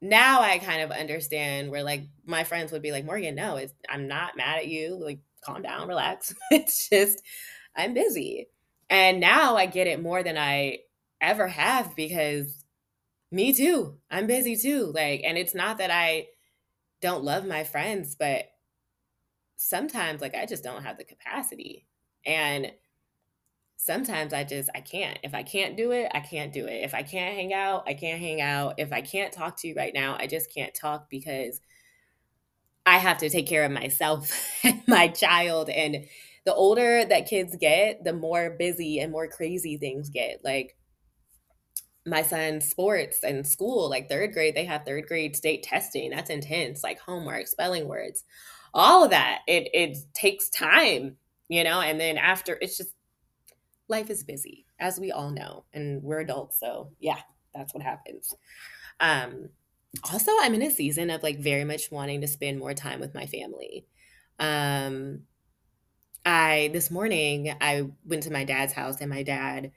now 0.02 0.42
I 0.42 0.60
kind 0.60 0.82
of 0.84 0.92
understand 0.92 1.72
where 1.72 1.84
like 1.84 2.06
my 2.26 2.44
friends 2.46 2.72
would 2.74 2.84
be 2.84 2.92
like, 2.94 3.06
"Morgan, 3.06 3.36
no, 3.36 3.58
it's 3.58 3.74
I'm 3.90 4.08
not 4.08 4.38
mad 4.38 4.60
at 4.60 4.68
you. 4.68 4.98
Like 5.04 5.20
calm 5.46 5.64
down, 5.64 5.88
relax. 5.90 6.36
it's 6.52 6.90
just 6.90 7.20
I'm 7.76 7.94
busy." 7.96 8.50
And 8.94 9.20
now 9.20 9.56
I 9.56 9.66
get 9.66 9.88
it 9.88 10.04
more 10.04 10.22
than 10.22 10.38
I 10.38 10.78
ever 11.20 11.48
have 11.48 11.96
because 11.96 12.64
me 13.32 13.52
too. 13.52 13.98
I'm 14.12 14.28
busy 14.28 14.56
too. 14.56 14.92
Like, 14.94 15.22
and 15.24 15.36
it's 15.36 15.56
not 15.56 15.80
that 15.80 15.90
I 15.90 16.28
don't 17.02 17.24
love 17.24 17.44
my 17.44 17.64
friends, 17.64 18.16
but 18.16 18.46
sometimes 19.56 20.22
like 20.22 20.36
I 20.36 20.46
just 20.46 20.64
don't 20.64 20.84
have 20.84 21.00
the 21.00 21.06
capacity. 21.06 21.88
And 22.24 22.72
sometimes 23.78 24.32
I 24.32 24.44
just 24.44 24.70
I 24.76 24.82
can't. 24.82 25.18
If 25.24 25.34
I 25.34 25.42
can't 25.42 25.76
do 25.76 25.90
it, 25.90 26.12
I 26.14 26.20
can't 26.20 26.54
do 26.54 26.68
it. 26.68 26.84
If 26.84 26.94
I 26.94 27.02
can't 27.02 27.34
hang 27.34 27.52
out, 27.52 27.86
I 27.88 27.96
can't 27.96 28.22
hang 28.22 28.42
out. 28.42 28.76
If 28.78 28.94
I 28.94 29.02
can't 29.02 29.34
talk 29.34 29.60
to 29.62 29.68
you 29.68 29.74
right 29.74 29.94
now, 29.96 30.18
I 30.20 30.28
just 30.28 30.54
can't 30.54 30.76
talk 30.76 31.10
because 31.10 31.62
I 32.86 33.00
have 33.00 33.18
to 33.18 33.30
take 33.32 33.48
care 33.48 33.66
of 33.66 33.72
myself 33.72 34.30
and 34.64 34.84
my 34.88 35.08
child 35.08 35.72
and 35.72 36.06
the 36.46 36.54
older 36.54 37.06
that 37.06 37.28
kids 37.28 37.56
get, 37.56 38.04
the 38.04 38.14
more 38.14 38.56
busy 38.58 39.00
and 39.00 39.12
more 39.12 39.28
crazy 39.28 39.78
things 39.78 40.10
get. 40.10 40.42
Like 40.44 40.76
my 42.06 42.22
son's 42.22 42.70
sports 42.70 43.24
and 43.24 43.48
school, 43.48 43.90
like 43.90 44.10
third 44.10 44.34
grade, 44.34 44.56
they 44.56 44.66
have 44.66 44.86
third 44.86 45.08
grade 45.08 45.36
state 45.36 45.64
testing. 45.64 46.10
That's 46.10 46.30
intense, 46.30 46.84
like 46.84 47.00
homework, 47.00 47.48
spelling 47.48 47.88
words, 47.88 48.24
all 48.74 49.06
of 49.06 49.12
that. 49.12 49.40
It 49.48 49.70
it 49.74 49.98
takes 50.14 50.50
time, 50.50 51.18
you 51.48 51.64
know, 51.64 51.80
and 51.80 52.00
then 52.00 52.18
after 52.18 52.58
it's 52.62 52.78
just 52.78 52.94
life 53.88 54.10
is 54.10 54.24
busy, 54.24 54.66
as 54.80 55.00
we 55.00 55.12
all 55.12 55.32
know, 55.32 55.66
and 55.74 56.04
we're 56.04 56.20
adults, 56.20 56.60
so 56.60 56.92
yeah, 57.00 57.20
that's 57.56 57.74
what 57.74 57.84
happens. 57.84 58.34
Um 59.00 59.50
also 60.12 60.32
I'm 60.42 60.56
in 60.56 60.64
a 60.64 60.72
season 60.72 61.10
of 61.10 61.24
like 61.24 61.40
very 61.40 61.64
much 61.64 61.92
wanting 61.92 62.22
to 62.22 62.28
spend 62.28 62.60
more 62.60 62.74
time 62.74 63.00
with 63.00 63.14
my 63.14 63.28
family. 63.28 63.86
Um 64.40 65.22
I 66.26 66.70
this 66.74 66.90
morning 66.90 67.54
I 67.60 67.90
went 68.06 68.24
to 68.24 68.32
my 68.32 68.44
dad's 68.44 68.74
house 68.74 69.02
and 69.02 69.10
my 69.10 69.24
dad 69.24 69.72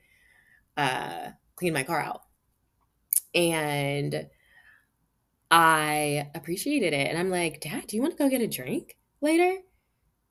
uh 0.75 1.29
cleaned 1.55 1.73
my 1.73 1.83
car 1.83 2.01
out. 2.01 2.21
And 3.35 4.27
I 5.49 6.29
appreciated 6.35 6.93
it. 6.93 7.07
And 7.07 7.17
I'm 7.17 7.29
like, 7.29 7.61
Dad, 7.61 7.87
do 7.87 7.95
you 7.95 8.01
want 8.01 8.17
to 8.17 8.23
go 8.23 8.29
get 8.29 8.41
a 8.41 8.47
drink 8.47 8.97
later? 9.21 9.57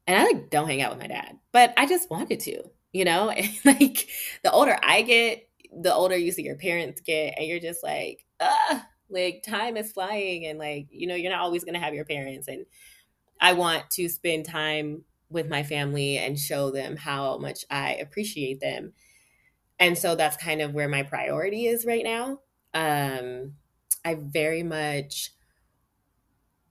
And 0.06 0.18
I 0.18 0.25
like 0.25 0.50
don't 0.50 0.68
hang 0.68 0.82
out 0.82 0.90
with 0.90 1.00
my 1.00 1.08
dad, 1.08 1.38
but 1.52 1.75
I 1.76 1.87
just 1.87 2.11
wanted 2.11 2.40
to, 2.40 2.62
you 2.92 3.04
know? 3.04 3.30
And 3.37 3.50
like 3.64 4.08
the 4.42 4.52
older 4.52 4.78
I 4.82 5.02
get, 5.02 5.49
the 5.73 5.92
older 5.92 6.16
you 6.16 6.32
see 6.32 6.42
your 6.42 6.56
parents 6.56 7.00
get, 7.00 7.35
and 7.37 7.46
you're 7.46 7.61
just 7.61 7.82
like, 7.82 8.25
ah, 8.40 8.87
like 9.11 9.42
time 9.46 9.76
is 9.76 9.92
flying, 9.92 10.46
and 10.46 10.58
like, 10.58 10.88
you 10.90 11.06
know, 11.06 11.14
you're 11.14 11.32
not 11.32 11.40
always 11.40 11.64
gonna 11.64 11.80
have 11.80 11.94
your 11.94 12.04
parents. 12.04 12.49
And 12.49 12.66
I 13.40 13.54
want 13.54 13.90
to 13.92 14.08
spend 14.08 14.44
time 14.44 15.04
with 15.28 15.49
my 15.49 15.62
family 15.62 16.18
and 16.18 16.38
show 16.38 16.71
them 16.71 16.97
how 16.97 17.38
much 17.38 17.64
I 17.71 17.95
appreciate 17.95 18.61
them. 18.61 18.92
And 19.78 19.99
so 19.99 20.14
that's 20.14 20.37
kind 20.37 20.62
of 20.62 20.73
where 20.73 20.88
my 20.88 21.02
priority 21.02 21.66
is 21.66 21.85
right 21.85 22.04
now. 22.04 22.40
Um, 22.73 23.54
I 24.04 24.14
very 24.14 24.62
much 24.62 25.30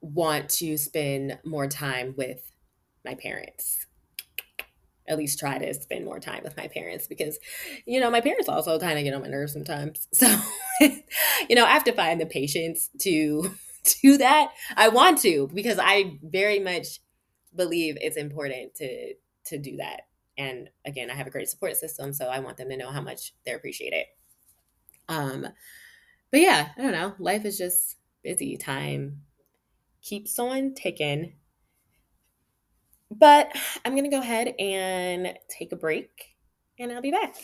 want 0.02 0.50
to 0.50 0.78
spend 0.78 1.40
more 1.44 1.68
time 1.68 2.14
with 2.18 2.52
my 3.04 3.16
parents. 3.16 3.86
At 5.08 5.18
least 5.18 5.38
try 5.38 5.60
to 5.60 5.74
spend 5.74 6.06
more 6.06 6.20
time 6.20 6.42
with 6.44 6.58
my 6.58 6.68
parents 6.68 7.06
because, 7.06 7.38
you 7.86 8.00
know, 8.00 8.10
my 8.10 8.22
parents 8.22 8.50
also 8.50 8.80
kind 8.80 8.98
of 8.98 9.04
get 9.04 9.14
on 9.14 9.22
my 9.22 9.28
nerves 9.28 9.54
sometimes. 9.54 10.08
So, 10.78 10.92
you 11.48 11.56
know, 11.56 11.64
I 11.64 11.70
have 11.70 11.86
to 11.86 11.94
find 11.94 12.20
the 12.20 12.26
patience 12.26 12.90
to 13.00 13.52
do 14.02 14.18
that. 14.18 14.52
I 14.76 14.90
want 14.90 15.20
to 15.20 15.50
because 15.54 15.80
I 15.80 16.18
very 16.22 16.60
much 16.60 17.00
believe 17.56 17.98
it's 18.00 18.18
important 18.18 18.76
to 18.76 19.14
to 19.46 19.58
do 19.58 19.78
that. 19.78 20.02
And 20.38 20.70
again, 20.86 21.10
I 21.10 21.14
have 21.14 21.28
a 21.28 21.32
great 21.32 21.50
support 21.50 21.78
system, 21.78 22.12
so 22.14 22.26
I 22.26 22.40
want 22.40 22.58
them 22.58 22.70
to 22.70 22.78
know 22.78 22.90
how 22.90 23.02
much 23.02 23.34
they're 23.46 23.58
appreciated. 23.58 24.06
Um, 25.08 25.48
but 26.32 26.42
yeah, 26.42 26.70
I 26.78 26.82
don't 26.82 26.92
know. 26.92 27.16
Life 27.20 27.46
is 27.46 27.58
just 27.58 27.98
busy. 28.24 28.58
Time 28.58 29.22
keeps 30.02 30.38
on 30.40 30.74
ticking. 30.74 31.34
But 33.12 33.56
I'm 33.86 33.96
gonna 33.96 34.10
go 34.10 34.20
ahead 34.20 34.54
and 34.60 35.38
take 35.48 35.72
a 35.72 35.76
break, 35.76 36.36
and 36.80 36.92
I'll 36.92 37.02
be 37.02 37.12
back. 37.12 37.36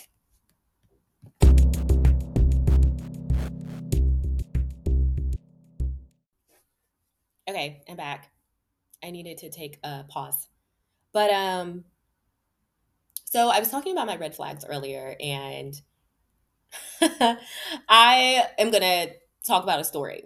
Okay, 7.47 7.83
I'm 7.87 7.97
back. 7.97 8.30
I 9.03 9.11
needed 9.11 9.37
to 9.39 9.49
take 9.49 9.79
a 9.83 10.03
pause. 10.07 10.47
But 11.13 11.31
um 11.31 11.85
so 13.25 13.49
I 13.49 13.59
was 13.59 13.69
talking 13.69 13.93
about 13.93 14.07
my 14.07 14.17
red 14.17 14.35
flags 14.35 14.65
earlier 14.65 15.15
and 15.21 15.79
I 17.01 18.47
am 18.57 18.71
going 18.71 18.81
to 18.81 19.13
talk 19.45 19.63
about 19.63 19.79
a 19.79 19.83
story 19.83 20.25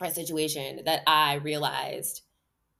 or 0.00 0.06
a 0.06 0.10
situation 0.10 0.82
that 0.84 1.02
I 1.06 1.34
realized 1.34 2.22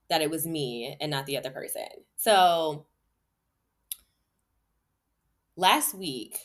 that 0.08 0.22
it 0.22 0.30
was 0.30 0.46
me 0.46 0.96
and 1.00 1.10
not 1.10 1.26
the 1.26 1.36
other 1.36 1.50
person. 1.50 1.86
So 2.16 2.86
last 5.56 5.94
week, 5.94 6.38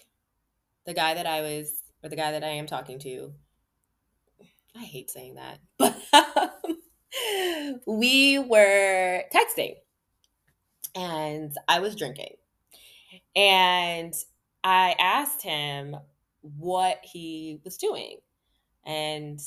the 0.86 0.94
guy 0.94 1.14
that 1.14 1.26
I 1.26 1.42
was, 1.42 1.82
or 2.04 2.10
the 2.10 2.16
guy 2.16 2.32
that 2.32 2.44
I 2.44 2.50
am 2.50 2.66
talking 2.66 3.00
to, 3.00 3.34
I 4.76 4.84
hate 4.84 5.12
saying 5.12 5.36
that, 5.36 5.60
but 5.78 5.98
we 7.86 8.40
were 8.40 9.24
texting 9.34 9.76
and 10.96 11.56
I 11.68 11.80
was 11.80 11.96
drinking. 11.96 12.36
And 13.36 14.14
I 14.64 14.96
asked 15.00 15.42
him 15.42 15.96
what 16.42 17.00
he 17.04 17.62
was 17.64 17.78
doing. 17.78 18.18
And 18.86 19.40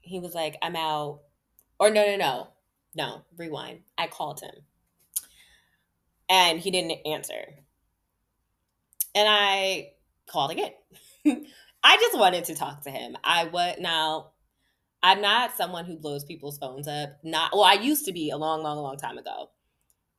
he 0.00 0.20
was 0.20 0.34
like, 0.34 0.56
I'm 0.62 0.76
out. 0.76 1.20
Or 1.78 1.90
no, 1.90 2.06
no, 2.06 2.16
no. 2.16 2.48
No, 2.94 3.22
rewind. 3.36 3.80
I 3.98 4.06
called 4.06 4.40
him. 4.40 4.54
And 6.28 6.58
he 6.58 6.70
didn't 6.70 7.06
answer. 7.06 7.54
And 9.14 9.28
I 9.28 9.92
called 10.26 10.50
again. 10.50 10.72
I 11.82 11.96
just 11.98 12.18
wanted 12.18 12.44
to 12.46 12.54
talk 12.54 12.82
to 12.82 12.90
him. 12.90 13.16
I 13.22 13.44
would 13.44 13.80
now 13.80 14.30
I'm 15.06 15.20
not 15.20 15.56
someone 15.56 15.84
who 15.84 15.96
blows 15.96 16.24
people's 16.24 16.58
phones 16.58 16.88
up. 16.88 17.10
Not 17.22 17.52
well, 17.52 17.62
I 17.62 17.74
used 17.74 18.04
to 18.06 18.12
be 18.12 18.30
a 18.30 18.36
long, 18.36 18.64
long, 18.64 18.78
long 18.78 18.96
time 18.96 19.18
ago. 19.18 19.50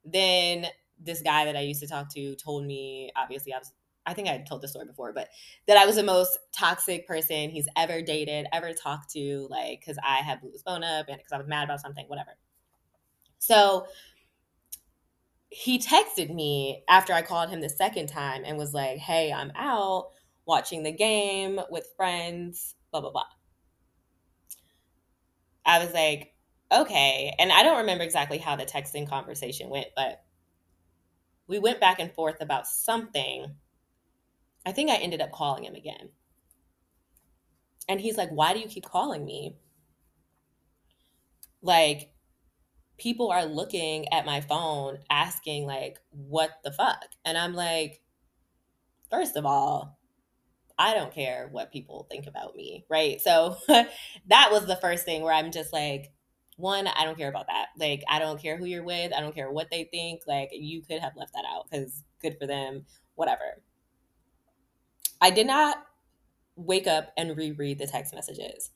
Then 0.06 0.68
this 0.98 1.22
guy 1.22 1.44
that 1.44 1.58
I 1.58 1.60
used 1.60 1.82
to 1.82 1.88
talk 1.88 2.10
to 2.14 2.36
told 2.36 2.66
me, 2.66 3.12
obviously, 3.18 3.54
I 3.54 3.58
was 3.58 3.74
I 4.06 4.14
think 4.14 4.30
I 4.30 4.38
told 4.38 4.62
the 4.62 4.70
story 4.70 4.86
before, 4.86 5.12
but 5.12 5.28
that 5.68 5.76
I 5.76 5.86
was 5.86 5.98
the 5.98 6.04
most 6.04 6.40
toxic 6.58 7.06
person 7.06 7.50
he's 7.50 7.68
ever 7.76 8.02
dated, 8.02 8.48
ever 8.54 8.72
talked 8.72 9.12
to, 9.12 9.48
like, 9.50 9.82
because 9.82 9.98
I 10.02 10.20
had 10.20 10.40
blew 10.40 10.52
his 10.54 10.62
phone 10.62 10.86
up 10.86 11.08
and 11.10 11.18
because 11.18 11.34
I 11.34 11.38
was 11.38 11.48
mad 11.48 11.66
about 11.66 11.82
something, 11.82 12.06
whatever. 12.08 12.38
So 13.40 13.88
he 15.50 15.80
texted 15.80 16.34
me 16.34 16.86
after 16.88 17.12
I 17.12 17.24
called 17.24 17.50
him 17.50 17.60
the 17.60 17.68
second 17.68 18.08
time 18.08 18.44
and 18.46 18.58
was 18.58 18.74
like, 18.74 19.00
hey, 19.00 19.34
I'm 19.34 19.52
out 19.58 20.12
watching 20.46 20.84
the 20.84 20.94
game 20.94 21.60
with 21.70 21.90
friends, 21.98 22.76
blah, 22.92 23.02
blah, 23.02 23.12
blah. 23.12 23.26
I 25.68 25.80
was 25.84 25.94
like, 25.94 26.34
okay. 26.72 27.36
And 27.38 27.52
I 27.52 27.62
don't 27.62 27.80
remember 27.80 28.04
exactly 28.04 28.38
how 28.38 28.56
the 28.56 28.66
texting 28.66 29.08
conversation 29.08 29.70
went, 29.70 29.88
but 29.96 30.24
we 31.48 31.60
went 31.60 31.80
back 31.80 32.00
and 32.00 32.12
forth 32.12 32.42
about 32.42 32.68
something. 32.68 33.56
I 34.66 34.72
think 34.72 34.90
I 34.90 34.96
ended 34.96 35.22
up 35.22 35.32
calling 35.32 35.66
him 35.66 35.76
again. 35.76 36.10
And 37.90 38.02
he's 38.02 38.18
like, 38.18 38.30
why 38.30 38.54
do 38.54 38.60
you 38.60 38.68
keep 38.68 38.86
calling 38.86 39.24
me? 39.24 39.56
Like, 41.62 42.12
people 42.98 43.32
are 43.32 43.46
looking 43.46 44.12
at 44.14 44.26
my 44.26 44.42
phone 44.42 45.00
asking, 45.10 45.66
like, 45.66 46.00
what 46.10 46.52
the 46.64 46.72
fuck? 46.72 47.06
And 47.24 47.38
I'm 47.38 47.54
like, 47.54 48.02
first 49.10 49.38
of 49.38 49.46
all, 49.46 49.97
I 50.78 50.94
don't 50.94 51.14
care 51.14 51.50
what 51.52 51.72
people 51.72 52.08
think 52.10 52.28
about 52.28 52.56
me, 52.56 52.86
right? 52.90 53.20
So 53.20 53.58
that 53.68 54.50
was 54.52 54.66
the 54.68 54.78
first 54.78 55.06
thing 55.06 55.24
where 55.24 55.34
I'm 55.34 55.52
just 55.52 55.74
like, 55.74 56.12
one, 56.58 56.88
I 56.88 57.04
don't 57.04 57.18
care 57.18 57.30
about 57.30 57.48
that. 57.48 57.68
Like, 57.80 58.04
I 58.10 58.20
don't 58.20 58.42
care 58.42 58.58
who 58.58 58.66
you're 58.66 58.84
with. 58.84 59.14
I 59.14 59.22
don't 59.22 59.36
care 59.36 59.52
what 59.52 59.70
they 59.72 59.86
think. 59.86 60.22
Like, 60.28 60.50
you 60.52 60.82
could 60.82 61.00
have 61.00 61.16
left 61.16 61.34
that 61.34 61.46
out 61.52 61.70
because 61.70 62.04
good 62.22 62.38
for 62.40 62.48
them, 62.48 62.86
whatever. 63.16 63.62
I 65.22 65.30
did 65.30 65.48
not 65.48 65.78
wake 66.56 66.88
up 66.88 67.12
and 67.18 67.38
reread 67.38 67.80
the 67.80 67.88
text 67.88 68.14
messages. 68.14 68.72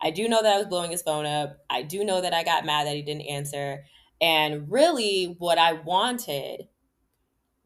I 0.00 0.10
do 0.10 0.28
know 0.28 0.42
that 0.42 0.54
I 0.54 0.58
was 0.58 0.66
blowing 0.66 0.90
his 0.90 1.02
phone 1.02 1.26
up. 1.26 1.58
I 1.70 1.82
do 1.82 2.04
know 2.04 2.20
that 2.20 2.34
I 2.34 2.44
got 2.44 2.66
mad 2.66 2.86
that 2.86 2.96
he 2.96 3.02
didn't 3.02 3.22
answer. 3.22 3.84
And 4.20 4.70
really, 4.70 5.36
what 5.38 5.58
I 5.58 5.72
wanted 5.72 6.68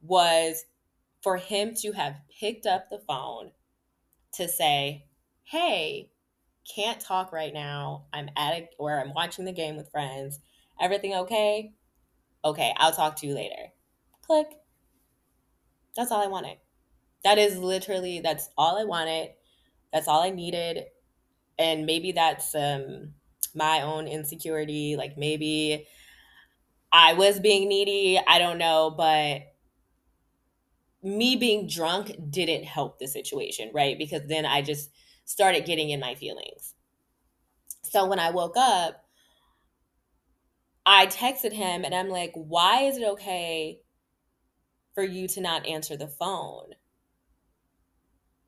was 0.02 0.64
for 1.22 1.36
him 1.36 1.74
to 1.82 1.92
have 1.92 2.16
picked 2.38 2.66
up 2.66 2.88
the 2.88 3.00
phone 3.06 3.50
to 4.34 4.48
say, 4.48 5.06
Hey, 5.44 6.10
can't 6.74 7.00
talk 7.00 7.32
right 7.32 7.54
now. 7.54 8.06
I'm 8.12 8.28
at 8.36 8.54
a, 8.54 8.68
or 8.78 9.00
I'm 9.00 9.14
watching 9.14 9.44
the 9.44 9.52
game 9.52 9.76
with 9.76 9.90
friends. 9.90 10.38
Everything 10.80 11.14
okay? 11.14 11.72
Okay, 12.44 12.72
I'll 12.76 12.92
talk 12.92 13.16
to 13.16 13.26
you 13.26 13.34
later. 13.34 13.72
Click. 14.22 14.46
That's 15.96 16.12
all 16.12 16.22
I 16.22 16.28
wanted. 16.28 16.58
That 17.24 17.38
is 17.38 17.58
literally 17.58 18.20
that's 18.20 18.48
all 18.56 18.78
I 18.78 18.84
wanted. 18.84 19.30
That's 19.92 20.06
all 20.06 20.22
I 20.22 20.30
needed. 20.30 20.84
And 21.58 21.86
maybe 21.86 22.12
that's 22.12 22.54
um 22.54 23.14
my 23.54 23.80
own 23.82 24.06
insecurity, 24.06 24.96
like 24.96 25.16
maybe 25.16 25.86
I 26.92 27.14
was 27.14 27.40
being 27.40 27.68
needy, 27.68 28.20
I 28.26 28.38
don't 28.38 28.58
know, 28.58 28.94
but 28.96 29.47
me 31.02 31.36
being 31.36 31.68
drunk 31.68 32.12
didn't 32.30 32.64
help 32.64 32.98
the 32.98 33.06
situation, 33.06 33.70
right? 33.72 33.96
Because 33.96 34.22
then 34.26 34.44
I 34.44 34.62
just 34.62 34.90
started 35.24 35.64
getting 35.64 35.90
in 35.90 36.00
my 36.00 36.14
feelings. 36.14 36.74
So 37.84 38.06
when 38.06 38.18
I 38.18 38.30
woke 38.30 38.56
up, 38.56 39.04
I 40.84 41.06
texted 41.06 41.52
him 41.52 41.84
and 41.84 41.94
I'm 41.94 42.08
like, 42.08 42.32
why 42.34 42.82
is 42.82 42.96
it 42.96 43.04
okay 43.04 43.80
for 44.94 45.02
you 45.02 45.28
to 45.28 45.40
not 45.40 45.66
answer 45.66 45.96
the 45.96 46.08
phone? 46.08 46.74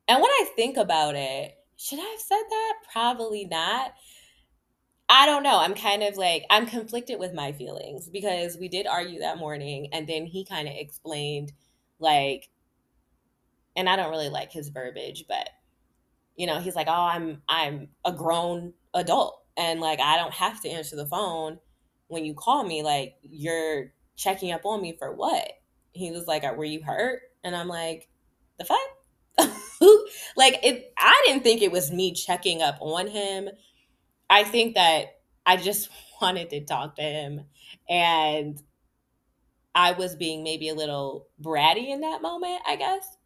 And 0.09 0.21
when 0.21 0.31
I 0.31 0.47
think 0.57 0.77
about 0.77 1.15
it, 1.15 1.55
should 1.77 2.01
I 2.01 2.03
have 2.03 2.21
said 2.21 2.43
that? 2.49 2.75
Probably 2.93 3.45
not. 3.45 3.93
I 5.09 5.27
don't 5.27 5.43
know. 5.43 5.59
I'm 5.59 5.75
kind 5.75 6.03
of 6.03 6.17
like, 6.17 6.45
I'm 6.51 6.67
conflicted 6.67 7.19
with 7.19 7.35
my 7.35 7.53
feelings 7.53 8.09
because 8.09 8.57
we 8.59 8.69
did 8.69 8.87
argue 8.87 9.21
that 9.21 9.39
morning 9.39 9.89
and 9.93 10.09
then 10.09 10.27
he 10.27 10.45
kind 10.45 10.67
of 10.67 10.75
explained, 10.77 11.53
like, 12.01 12.49
and 13.77 13.89
I 13.89 13.97
don't 13.97 14.11
really 14.11 14.29
like 14.29 14.53
his 14.53 14.69
verbiage, 14.69 15.25
but 15.29 15.49
you 16.37 16.47
know, 16.47 16.59
he's 16.59 16.77
like, 16.77 16.89
"Oh, 16.89 16.93
I'm 16.93 17.43
I'm 17.49 17.89
a 18.05 18.13
grown 18.13 18.73
adult 18.95 19.43
and 19.57 19.81
like 19.81 20.01
I 20.01 20.17
don't 20.17 20.33
have 20.35 20.61
to 20.63 20.71
answer 20.71 20.97
the 20.97 21.07
phone 21.07 21.59
when 22.09 22.25
you 22.25 22.35
call 22.35 22.65
me 22.65 22.83
like 22.83 23.17
you're 23.23 23.93
checking 24.17 24.53
up 24.53 24.65
on 24.65 24.81
me 24.81 24.97
for 24.99 25.15
what?" 25.15 25.53
He 25.93 26.11
was 26.11 26.27
like, 26.27 26.43
"Were 26.57 26.65
you 26.65 26.83
hurt?" 26.83 27.23
And 27.45 27.55
I'm 27.55 27.69
like, 27.69 28.09
"The 28.59 28.65
fuck?" 28.65 28.79
like 30.37 30.59
it 30.63 30.93
I 30.99 31.23
didn't 31.27 31.43
think 31.43 31.63
it 31.63 31.73
was 31.73 31.93
me 31.93 32.13
checking 32.13 32.63
up 32.63 32.79
on 32.81 33.07
him. 33.07 33.51
I 34.29 34.45
think 34.45 34.77
that 34.77 35.21
I 35.45 35.57
just 35.57 35.91
wanted 36.23 36.51
to 36.51 36.65
talk 36.65 36.97
to 36.97 37.03
him 37.03 37.43
and 37.89 38.63
I 39.75 39.93
was 39.93 40.17
being 40.17 40.43
maybe 40.43 40.69
a 40.69 40.75
little 40.75 41.29
bratty 41.43 41.89
in 41.89 42.01
that 42.01 42.23
moment, 42.23 42.61
I 42.67 42.77
guess 42.77 43.17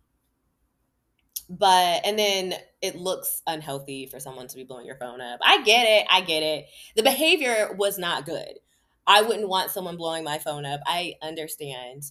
but 1.48 2.00
and 2.04 2.18
then 2.18 2.54
it 2.80 2.96
looks 2.96 3.42
unhealthy 3.46 4.06
for 4.06 4.18
someone 4.18 4.48
to 4.48 4.56
be 4.56 4.64
blowing 4.64 4.86
your 4.86 4.96
phone 4.96 5.20
up. 5.20 5.40
I 5.42 5.62
get 5.62 5.84
it. 5.84 6.06
I 6.10 6.20
get 6.22 6.42
it. 6.42 6.66
The 6.96 7.02
behavior 7.02 7.74
was 7.76 7.98
not 7.98 8.26
good. 8.26 8.58
I 9.06 9.22
wouldn't 9.22 9.48
want 9.48 9.70
someone 9.70 9.96
blowing 9.96 10.24
my 10.24 10.38
phone 10.38 10.64
up. 10.64 10.80
I 10.86 11.14
understand. 11.22 12.04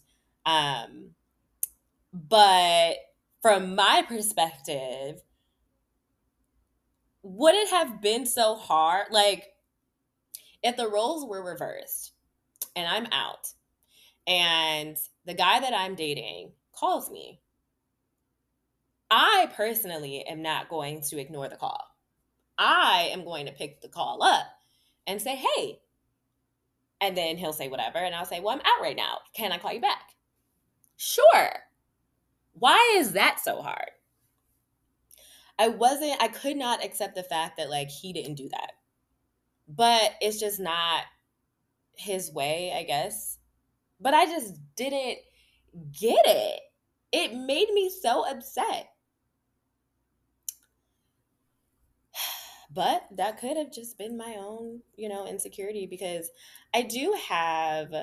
Um 0.46 1.12
but 2.14 2.98
from 3.42 3.76
my 3.76 4.04
perspective, 4.08 5.22
would 7.24 7.56
it 7.56 7.70
have 7.70 8.02
been 8.02 8.26
so 8.26 8.56
hard 8.56 9.08
like 9.12 9.48
if 10.62 10.78
the 10.78 10.88
roles 10.88 11.26
were 11.28 11.44
reversed 11.44 12.14
and 12.76 12.88
I'm 12.88 13.08
out 13.12 13.50
and 14.28 14.98
the 15.26 15.34
guy 15.34 15.60
that 15.60 15.74
I'm 15.74 15.96
dating 15.96 16.52
calls 16.74 17.12
me 17.12 17.42
I 19.16 19.52
personally 19.56 20.26
am 20.26 20.42
not 20.42 20.70
going 20.70 21.02
to 21.02 21.20
ignore 21.20 21.48
the 21.48 21.56
call. 21.56 21.86
I 22.58 23.10
am 23.12 23.24
going 23.24 23.46
to 23.46 23.52
pick 23.52 23.80
the 23.80 23.88
call 23.88 24.24
up 24.24 24.48
and 25.06 25.22
say, 25.22 25.36
hey. 25.36 25.82
And 27.00 27.16
then 27.16 27.38
he'll 27.38 27.54
say 27.54 27.68
whatever. 27.68 28.00
And 28.00 28.16
I'll 28.16 28.26
say, 28.26 28.40
well, 28.40 28.56
I'm 28.56 28.62
out 28.62 28.82
right 28.82 28.96
now. 28.96 29.20
Can 29.36 29.52
I 29.52 29.60
call 29.60 29.72
you 29.72 29.82
back? 29.82 30.16
Sure. 30.98 31.50
Why 32.54 32.96
is 32.98 33.12
that 33.12 33.40
so 33.40 33.62
hard? 33.62 33.92
I 35.60 35.68
wasn't, 35.68 36.20
I 36.20 36.28
could 36.30 36.58
not 36.58 36.84
accept 36.84 37.14
the 37.14 37.22
fact 37.22 37.58
that 37.58 37.70
like 37.70 37.90
he 37.90 38.14
didn't 38.14 38.36
do 38.36 38.50
that. 38.50 38.72
But 39.68 40.16
it's 40.22 40.40
just 40.40 40.60
not 40.60 41.04
his 41.96 42.32
way, 42.32 42.74
I 42.76 42.82
guess. 42.82 43.33
But 44.04 44.14
I 44.14 44.26
just 44.26 44.60
didn't 44.76 45.20
get 45.98 46.26
it. 46.26 46.60
It 47.14 47.34
made 47.34 47.70
me 47.74 47.90
so 47.90 48.30
upset. 48.30 48.90
but 52.74 53.04
that 53.16 53.40
could 53.40 53.56
have 53.56 53.72
just 53.72 53.98
been 53.98 54.18
my 54.18 54.36
own 54.38 54.82
you 54.96 55.08
know 55.10 55.26
insecurity 55.26 55.88
because 55.88 56.30
i 56.74 56.82
do 56.82 57.16
have 57.28 57.94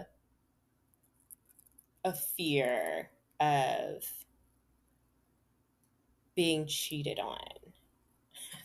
a 2.04 2.12
fear 2.36 3.10
of 3.40 4.02
being 6.34 6.66
cheated 6.66 7.18
on 7.18 7.38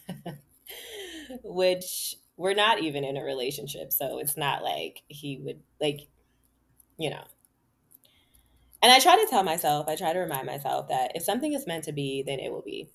which 1.43 2.15
we're 2.37 2.53
not 2.53 2.81
even 2.81 3.03
in 3.03 3.17
a 3.17 3.23
relationship 3.23 3.91
so 3.91 4.19
it's 4.19 4.37
not 4.37 4.63
like 4.63 5.01
he 5.07 5.39
would 5.43 5.59
like 5.81 6.07
you 6.97 7.09
know 7.09 7.23
and 8.81 8.91
i 8.91 8.99
try 8.99 9.15
to 9.15 9.27
tell 9.29 9.43
myself 9.43 9.87
i 9.87 9.95
try 9.95 10.13
to 10.13 10.19
remind 10.19 10.45
myself 10.45 10.87
that 10.87 11.11
if 11.15 11.23
something 11.23 11.53
is 11.53 11.67
meant 11.67 11.83
to 11.83 11.91
be 11.91 12.23
then 12.25 12.39
it 12.39 12.51
will 12.51 12.61
be 12.61 12.89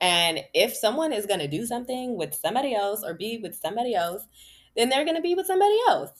and 0.00 0.40
if 0.54 0.74
someone 0.74 1.12
is 1.12 1.26
going 1.26 1.40
to 1.40 1.48
do 1.48 1.66
something 1.66 2.16
with 2.16 2.34
somebody 2.34 2.74
else 2.74 3.02
or 3.04 3.12
be 3.14 3.38
with 3.38 3.54
somebody 3.54 3.94
else, 3.94 4.26
then 4.74 4.88
they're 4.88 5.04
going 5.04 5.16
to 5.16 5.22
be 5.22 5.34
with 5.34 5.46
somebody 5.46 5.76
else. 5.88 6.10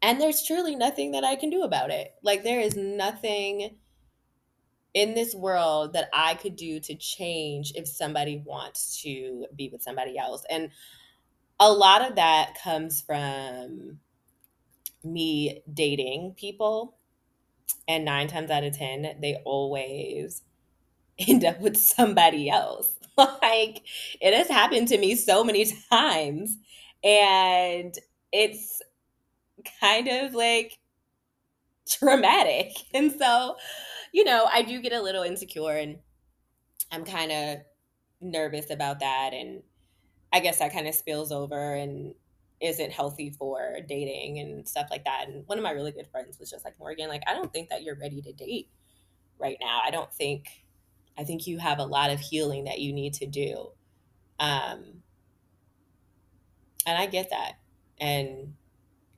And 0.00 0.20
there's 0.20 0.44
truly 0.44 0.76
nothing 0.76 1.12
that 1.12 1.24
I 1.24 1.36
can 1.36 1.50
do 1.50 1.62
about 1.62 1.90
it. 1.90 2.14
Like, 2.22 2.42
there 2.42 2.60
is 2.60 2.76
nothing 2.76 3.78
in 4.94 5.14
this 5.14 5.34
world 5.34 5.94
that 5.94 6.08
I 6.12 6.34
could 6.34 6.54
do 6.54 6.78
to 6.80 6.94
change 6.94 7.72
if 7.74 7.88
somebody 7.88 8.42
wants 8.44 9.00
to 9.02 9.46
be 9.56 9.68
with 9.68 9.82
somebody 9.82 10.18
else. 10.18 10.44
And 10.50 10.70
a 11.58 11.72
lot 11.72 12.08
of 12.08 12.16
that 12.16 12.58
comes 12.62 13.00
from 13.00 13.98
me 15.04 15.62
dating 15.72 16.34
people. 16.36 16.96
And 17.88 18.04
nine 18.04 18.28
times 18.28 18.50
out 18.50 18.64
of 18.64 18.76
10, 18.76 19.16
they 19.20 19.36
always 19.44 20.42
end 21.18 21.44
up 21.44 21.60
with 21.60 21.76
somebody 21.76 22.48
else. 22.48 22.94
like 23.16 23.82
it 24.20 24.34
has 24.34 24.48
happened 24.48 24.88
to 24.88 24.98
me 24.98 25.14
so 25.14 25.44
many 25.44 25.64
times. 25.90 26.56
And 27.04 27.94
it's 28.32 28.80
kind 29.80 30.08
of 30.08 30.34
like 30.34 30.78
traumatic. 31.88 32.72
And 32.94 33.12
so, 33.12 33.56
you 34.12 34.24
know, 34.24 34.48
I 34.50 34.62
do 34.62 34.80
get 34.80 34.92
a 34.92 35.02
little 35.02 35.22
insecure 35.22 35.76
and 35.76 35.98
I'm 36.90 37.04
kind 37.04 37.32
of 37.32 37.58
nervous 38.20 38.70
about 38.70 39.00
that. 39.00 39.32
And 39.32 39.62
I 40.32 40.40
guess 40.40 40.58
that 40.60 40.72
kind 40.72 40.86
of 40.86 40.94
spills 40.94 41.32
over 41.32 41.74
and 41.74 42.14
isn't 42.62 42.92
healthy 42.92 43.30
for 43.30 43.78
dating 43.88 44.38
and 44.38 44.68
stuff 44.68 44.88
like 44.90 45.04
that. 45.04 45.26
And 45.28 45.46
one 45.46 45.58
of 45.58 45.64
my 45.64 45.72
really 45.72 45.92
good 45.92 46.06
friends 46.06 46.38
was 46.38 46.50
just 46.50 46.64
like, 46.64 46.78
Morgan, 46.78 47.08
like, 47.08 47.22
I 47.26 47.34
don't 47.34 47.52
think 47.52 47.70
that 47.70 47.82
you're 47.82 47.98
ready 47.98 48.22
to 48.22 48.32
date 48.32 48.68
right 49.38 49.56
now. 49.60 49.80
I 49.84 49.90
don't 49.90 50.12
think, 50.12 50.46
I 51.18 51.24
think 51.24 51.46
you 51.46 51.58
have 51.58 51.78
a 51.78 51.84
lot 51.84 52.10
of 52.10 52.20
healing 52.20 52.64
that 52.64 52.78
you 52.78 52.92
need 52.92 53.14
to 53.14 53.26
do. 53.26 53.72
Um, 54.38 55.02
and 56.86 56.98
I 56.98 57.06
get 57.06 57.30
that. 57.30 57.54
And 58.00 58.54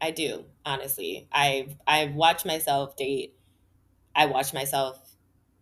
I 0.01 0.11
do, 0.11 0.45
honestly. 0.67 1.29
I've 1.33 1.77
I've 1.87 2.15
watched 2.15 2.45
myself 2.45 2.97
date. 2.97 3.37
I 4.15 4.27
watch 4.27 4.53
myself 4.53 4.99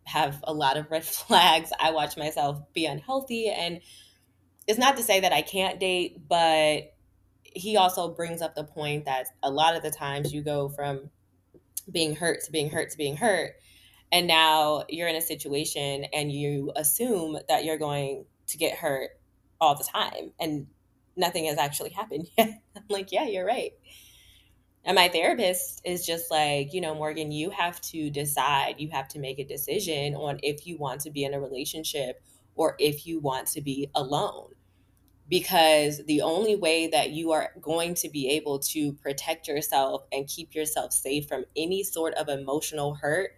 have 0.05 0.39
a 0.43 0.53
lot 0.53 0.77
of 0.77 0.87
red 0.91 1.03
flags. 1.03 1.71
I 1.79 1.91
watch 1.91 2.17
myself 2.17 2.61
be 2.73 2.85
unhealthy 2.85 3.49
and 3.49 3.81
it's 4.67 4.79
not 4.79 4.95
to 4.97 5.03
say 5.03 5.19
that 5.19 5.33
I 5.33 5.41
can't 5.41 5.79
date, 5.79 6.17
but 6.27 6.93
he 7.55 7.77
also 7.77 8.09
brings 8.09 8.41
up 8.41 8.55
the 8.55 8.63
point 8.63 9.05
that 9.05 9.27
a 9.41 9.51
lot 9.51 9.75
of 9.75 9.83
the 9.83 9.91
times 9.91 10.33
you 10.33 10.41
go 10.41 10.69
from 10.69 11.09
being 11.91 12.15
hurt 12.15 12.43
to 12.43 12.51
being 12.51 12.69
hurt 12.69 12.89
to 12.91 12.97
being 12.97 13.17
hurt 13.17 13.53
and 14.13 14.27
now 14.27 14.83
you're 14.89 15.07
in 15.07 15.15
a 15.15 15.21
situation 15.21 16.05
and 16.13 16.31
you 16.31 16.71
assume 16.75 17.37
that 17.49 17.65
you're 17.65 17.79
going 17.79 18.25
to 18.45 18.57
get 18.57 18.77
hurt 18.77 19.09
all 19.59 19.75
the 19.75 19.83
time 19.83 20.31
and 20.39 20.67
nothing 21.17 21.45
has 21.45 21.57
actually 21.57 21.89
happened 21.97 22.27
yet. 22.37 22.61
I'm 22.75 22.83
like, 22.89 23.11
yeah, 23.11 23.25
you're 23.25 23.45
right. 23.45 23.71
And 24.85 24.95
my 24.95 25.07
therapist 25.07 25.81
is 25.83 26.05
just 26.05 26.29
like, 26.29 26.73
you 26.73 26.81
know, 26.81 26.93
Morgan, 26.93 27.31
you 27.31 27.49
have 27.49 27.81
to 27.81 28.11
decide, 28.11 28.75
you 28.77 28.89
have 28.91 29.07
to 29.09 29.19
make 29.19 29.39
a 29.39 29.45
decision 29.45 30.13
on 30.13 30.39
if 30.43 30.67
you 30.67 30.77
want 30.77 31.01
to 31.01 31.09
be 31.09 31.23
in 31.23 31.33
a 31.33 31.39
relationship 31.39 32.21
or 32.53 32.75
if 32.77 33.07
you 33.07 33.19
want 33.19 33.47
to 33.47 33.61
be 33.61 33.89
alone. 33.95 34.49
Because 35.29 36.01
the 36.05 36.21
only 36.21 36.55
way 36.55 36.87
that 36.87 37.11
you 37.11 37.31
are 37.31 37.51
going 37.61 37.95
to 37.95 38.09
be 38.09 38.29
able 38.31 38.59
to 38.59 38.93
protect 38.93 39.47
yourself 39.47 40.03
and 40.11 40.27
keep 40.27 40.53
yourself 40.53 40.91
safe 40.91 41.27
from 41.27 41.45
any 41.55 41.83
sort 41.83 42.13
of 42.15 42.27
emotional 42.27 42.95
hurt 42.95 43.31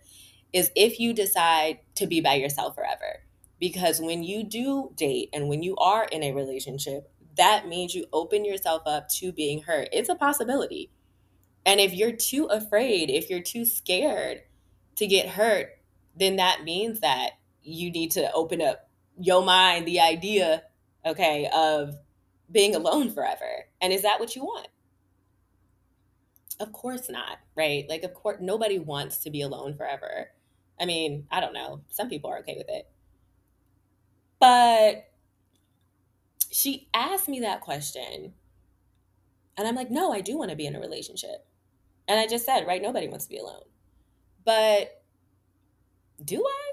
is 0.51 0.71
if 0.75 0.99
you 0.99 1.13
decide 1.13 1.79
to 1.95 2.07
be 2.07 2.21
by 2.21 2.35
yourself 2.35 2.75
forever. 2.75 3.23
Because 3.59 4.01
when 4.01 4.23
you 4.23 4.43
do 4.43 4.91
date 4.95 5.29
and 5.31 5.47
when 5.47 5.63
you 5.63 5.75
are 5.77 6.05
in 6.05 6.23
a 6.23 6.33
relationship, 6.33 7.09
that 7.37 7.67
means 7.67 7.93
you 7.93 8.05
open 8.11 8.45
yourself 8.45 8.81
up 8.85 9.07
to 9.09 9.31
being 9.31 9.61
hurt. 9.61 9.89
It's 9.93 10.09
a 10.09 10.15
possibility 10.15 10.89
and 11.65 11.79
if 11.79 11.93
you're 11.93 12.11
too 12.11 12.45
afraid, 12.45 13.09
if 13.09 13.29
you're 13.29 13.41
too 13.41 13.65
scared 13.65 14.43
to 14.95 15.07
get 15.07 15.29
hurt, 15.29 15.69
then 16.15 16.35
that 16.35 16.63
means 16.63 16.99
that 16.99 17.31
you 17.63 17.91
need 17.91 18.11
to 18.11 18.31
open 18.33 18.61
up 18.61 18.87
your 19.19 19.43
mind, 19.43 19.87
the 19.87 19.99
idea, 19.99 20.63
okay, 21.05 21.49
of 21.53 21.95
being 22.51 22.75
alone 22.75 23.11
forever. 23.11 23.65
And 23.81 23.93
is 23.93 24.03
that 24.03 24.19
what 24.19 24.35
you 24.35 24.43
want? 24.43 24.67
Of 26.59 26.71
course 26.71 27.09
not, 27.09 27.39
right? 27.55 27.85
Like, 27.89 28.03
of 28.03 28.13
course, 28.13 28.37
nobody 28.39 28.79
wants 28.79 29.17
to 29.19 29.29
be 29.29 29.41
alone 29.41 29.75
forever. 29.75 30.29
I 30.79 30.85
mean, 30.85 31.27
I 31.31 31.41
don't 31.41 31.53
know. 31.53 31.81
Some 31.89 32.09
people 32.09 32.29
are 32.29 32.39
okay 32.39 32.55
with 32.57 32.69
it. 32.69 32.87
But 34.39 35.09
she 36.51 36.87
asked 36.93 37.27
me 37.27 37.41
that 37.41 37.61
question. 37.61 38.33
And 39.57 39.67
I'm 39.67 39.75
like, 39.75 39.91
no, 39.91 40.11
I 40.13 40.21
do 40.21 40.37
want 40.37 40.49
to 40.49 40.55
be 40.55 40.65
in 40.65 40.75
a 40.75 40.79
relationship. 40.79 41.45
And 42.07 42.19
I 42.19 42.27
just 42.27 42.45
said, 42.45 42.67
right, 42.67 42.81
nobody 42.81 43.07
wants 43.07 43.25
to 43.25 43.29
be 43.29 43.37
alone. 43.37 43.63
But 44.45 45.01
do 46.23 46.45
I? 46.45 46.64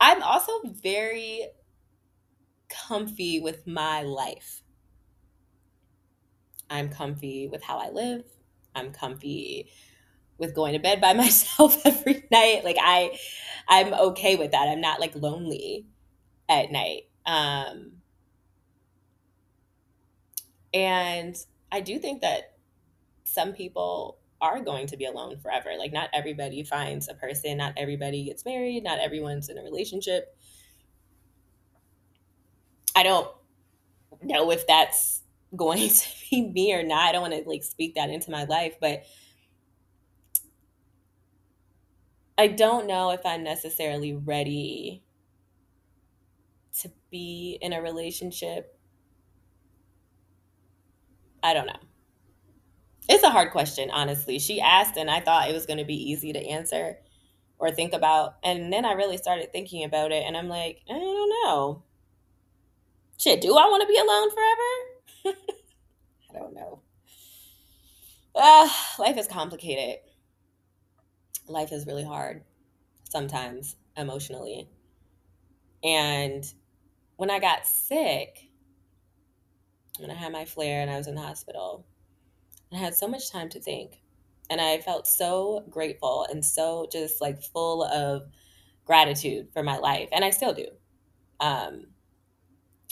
I'm 0.00 0.22
also 0.22 0.52
very 0.64 1.48
comfy 2.68 3.40
with 3.40 3.66
my 3.66 4.02
life. 4.02 4.62
I'm 6.68 6.88
comfy 6.88 7.48
with 7.48 7.62
how 7.62 7.78
I 7.78 7.90
live. 7.90 8.24
I'm 8.74 8.92
comfy 8.92 9.68
with 10.38 10.54
going 10.54 10.74
to 10.74 10.78
bed 10.78 11.00
by 11.00 11.12
myself 11.14 11.84
every 11.84 12.24
night. 12.30 12.62
Like 12.64 12.76
I 12.80 13.18
I'm 13.68 13.94
okay 13.94 14.36
with 14.36 14.52
that. 14.52 14.68
I'm 14.68 14.80
not 14.80 15.00
like 15.00 15.14
lonely 15.14 15.86
at 16.48 16.70
night. 16.70 17.04
Um 17.24 17.92
and 20.74 21.36
I 21.72 21.80
do 21.80 21.98
think 21.98 22.20
that 22.20 22.56
some 23.24 23.52
people 23.52 24.18
are 24.40 24.60
going 24.60 24.86
to 24.88 24.96
be 24.96 25.04
alone 25.06 25.38
forever. 25.38 25.70
Like, 25.78 25.92
not 25.92 26.10
everybody 26.12 26.62
finds 26.62 27.08
a 27.08 27.14
person, 27.14 27.58
not 27.58 27.74
everybody 27.76 28.24
gets 28.24 28.44
married, 28.44 28.84
not 28.84 28.98
everyone's 28.98 29.48
in 29.48 29.58
a 29.58 29.62
relationship. 29.62 30.36
I 32.94 33.02
don't 33.02 33.28
know 34.22 34.50
if 34.50 34.66
that's 34.66 35.22
going 35.54 35.88
to 35.88 36.08
be 36.30 36.48
me 36.48 36.74
or 36.74 36.82
not. 36.82 37.08
I 37.08 37.12
don't 37.12 37.22
want 37.22 37.34
to 37.34 37.48
like 37.48 37.64
speak 37.64 37.94
that 37.94 38.10
into 38.10 38.30
my 38.30 38.44
life, 38.44 38.76
but 38.80 39.04
I 42.38 42.48
don't 42.48 42.86
know 42.86 43.10
if 43.10 43.24
I'm 43.24 43.42
necessarily 43.42 44.14
ready 44.14 45.02
to 46.80 46.90
be 47.10 47.58
in 47.62 47.72
a 47.72 47.80
relationship 47.80 48.76
I 51.46 51.54
don't 51.54 51.66
know. 51.66 51.78
It's 53.08 53.22
a 53.22 53.30
hard 53.30 53.52
question, 53.52 53.90
honestly. 53.90 54.38
She 54.38 54.60
asked, 54.60 54.96
and 54.96 55.10
I 55.10 55.20
thought 55.20 55.48
it 55.48 55.54
was 55.54 55.66
going 55.66 55.78
to 55.78 55.84
be 55.84 56.10
easy 56.10 56.32
to 56.32 56.46
answer 56.46 56.98
or 57.58 57.70
think 57.70 57.92
about. 57.92 58.36
And 58.42 58.72
then 58.72 58.84
I 58.84 58.92
really 58.92 59.16
started 59.16 59.52
thinking 59.52 59.84
about 59.84 60.12
it, 60.12 60.24
and 60.26 60.36
I'm 60.36 60.48
like, 60.48 60.82
I 60.88 60.94
don't 60.94 61.30
know. 61.44 61.82
Shit, 63.18 63.40
do 63.40 63.56
I 63.56 63.66
want 63.66 63.82
to 63.82 63.86
be 63.86 63.98
alone 63.98 64.30
forever? 64.30 65.36
I 66.30 66.38
don't 66.38 66.54
know. 66.54 66.80
Uh, 68.34 68.68
life 68.98 69.16
is 69.16 69.26
complicated. 69.26 70.00
Life 71.48 71.72
is 71.72 71.86
really 71.86 72.04
hard 72.04 72.42
sometimes 73.08 73.76
emotionally. 73.96 74.68
And 75.82 76.44
when 77.16 77.30
I 77.30 77.38
got 77.38 77.66
sick, 77.66 78.50
when 79.98 80.10
I 80.10 80.14
had 80.14 80.32
my 80.32 80.44
flare 80.44 80.82
and 80.82 80.90
I 80.90 80.98
was 80.98 81.06
in 81.06 81.14
the 81.14 81.22
hospital. 81.22 81.86
I 82.72 82.76
had 82.76 82.94
so 82.94 83.08
much 83.08 83.30
time 83.30 83.48
to 83.50 83.60
think. 83.60 84.02
And 84.48 84.60
I 84.60 84.78
felt 84.78 85.06
so 85.08 85.64
grateful 85.70 86.26
and 86.30 86.44
so 86.44 86.86
just 86.90 87.20
like 87.20 87.42
full 87.42 87.82
of 87.84 88.22
gratitude 88.84 89.48
for 89.52 89.62
my 89.62 89.78
life. 89.78 90.08
And 90.12 90.24
I 90.24 90.30
still 90.30 90.54
do. 90.54 90.68
Um, 91.40 91.86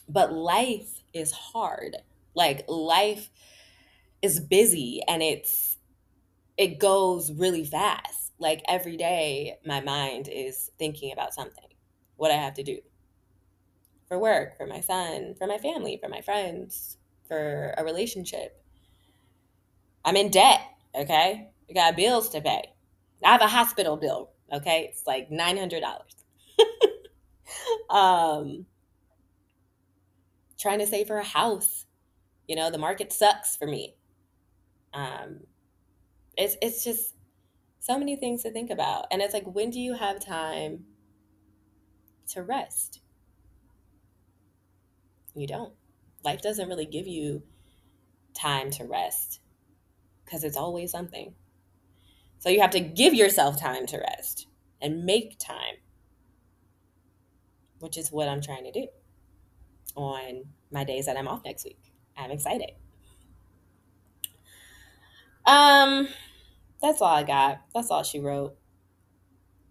but 0.09 0.33
life 0.33 1.01
is 1.13 1.33
hard. 1.33 1.97
Like 2.35 2.65
life 2.69 3.31
is 4.21 4.41
busy 4.41 5.01
and 5.07 5.23
it's 5.23 5.79
it 6.57 6.79
goes 6.79 7.33
really 7.33 7.65
fast. 7.65 8.33
Like 8.39 8.63
every 8.69 8.97
day 8.97 9.59
my 9.65 9.81
mind 9.81 10.29
is 10.29 10.71
thinking 10.79 11.13
about 11.13 11.35
something. 11.35 11.69
What 12.17 12.31
I 12.31 12.37
have 12.37 12.55
to 12.55 12.63
do 12.63 12.79
for 14.09 14.19
work, 14.19 14.57
for 14.57 14.67
my 14.67 14.81
son, 14.81 15.35
for 15.39 15.47
my 15.47 15.59
family, 15.59 15.99
for 16.03 16.09
my 16.09 16.21
friends, 16.21 16.99
for 17.27 17.75
a 17.77 17.85
relationship. 17.85 18.64
I'm 20.05 20.17
in 20.17 20.31
debt, 20.31 20.61
okay? 20.95 21.49
I 21.69 21.73
got 21.73 21.97
bills 21.97 22.29
to 22.31 22.41
pay. 22.41 22.73
I 23.25 23.33
have 23.33 23.41
a 23.41 23.47
hospital 23.47 23.97
bill, 23.97 24.31
okay? 24.53 24.89
It's 24.91 25.07
like 25.07 25.31
$900. 25.31 25.83
um 27.91 28.67
trying 30.59 30.79
to 30.79 30.87
save 30.87 31.07
for 31.07 31.19
a 31.19 31.25
house. 31.25 31.87
You 32.47 32.57
know, 32.57 32.71
the 32.71 32.79
market 32.79 33.13
sucks 33.13 33.57
for 33.57 33.67
me. 33.67 33.97
Um 34.93 35.41
it's 36.37 36.57
it's 36.61 36.85
just 36.85 37.15
so 37.81 37.99
many 37.99 38.17
things 38.17 38.43
to 38.43 38.51
think 38.51 38.71
about. 38.71 39.07
And 39.11 39.23
it's 39.23 39.35
like 39.35 39.47
when 39.47 39.71
do 39.71 39.81
you 39.81 39.95
have 39.95 40.21
time 40.25 40.85
to 42.29 42.43
rest? 42.43 43.01
You 45.35 45.47
don't. 45.47 45.73
Life 46.25 46.43
doesn't 46.43 46.69
really 46.69 46.87
give 46.87 47.07
you 47.07 47.43
time 48.35 48.71
to 48.73 48.85
rest 48.85 49.41
because 50.35 50.43
it's 50.43 50.57
always 50.57 50.91
something. 50.91 51.33
So 52.41 52.49
you 52.49 52.61
have 52.61 52.73
to 52.73 52.81
give 52.81 53.15
yourself 53.15 53.61
time 53.61 53.87
to 53.87 53.99
rest 53.99 54.49
and 54.83 55.05
make 55.05 55.39
time, 55.39 55.77
which 57.79 57.97
is 57.97 58.11
what 58.11 58.29
I'm 58.29 58.43
trying 58.43 58.65
to 58.65 58.73
do 58.73 58.89
on 59.95 60.47
my 60.73 60.83
days 60.83 61.07
that 61.07 61.17
I'm 61.17 61.29
off 61.29 61.45
next 61.45 61.65
week. 61.65 61.79
I'm 62.19 62.33
excited. 62.33 62.73
Um, 65.47 66.09
that's 66.83 67.01
all 67.01 67.15
I 67.15 67.23
got. 67.23 67.61
That's 67.73 67.93
all 67.93 68.03
she 68.03 68.19
wrote. 68.19 68.57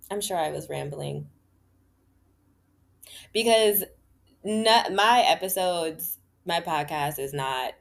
I'm 0.09 0.21
sure 0.21 0.37
I 0.37 0.51
was 0.51 0.69
rambling 0.69 1.27
because 3.33 3.83
not, 4.45 4.93
my 4.93 5.25
episodes, 5.27 6.19
my 6.45 6.61
podcast 6.61 7.19
is 7.19 7.33
not 7.33 7.73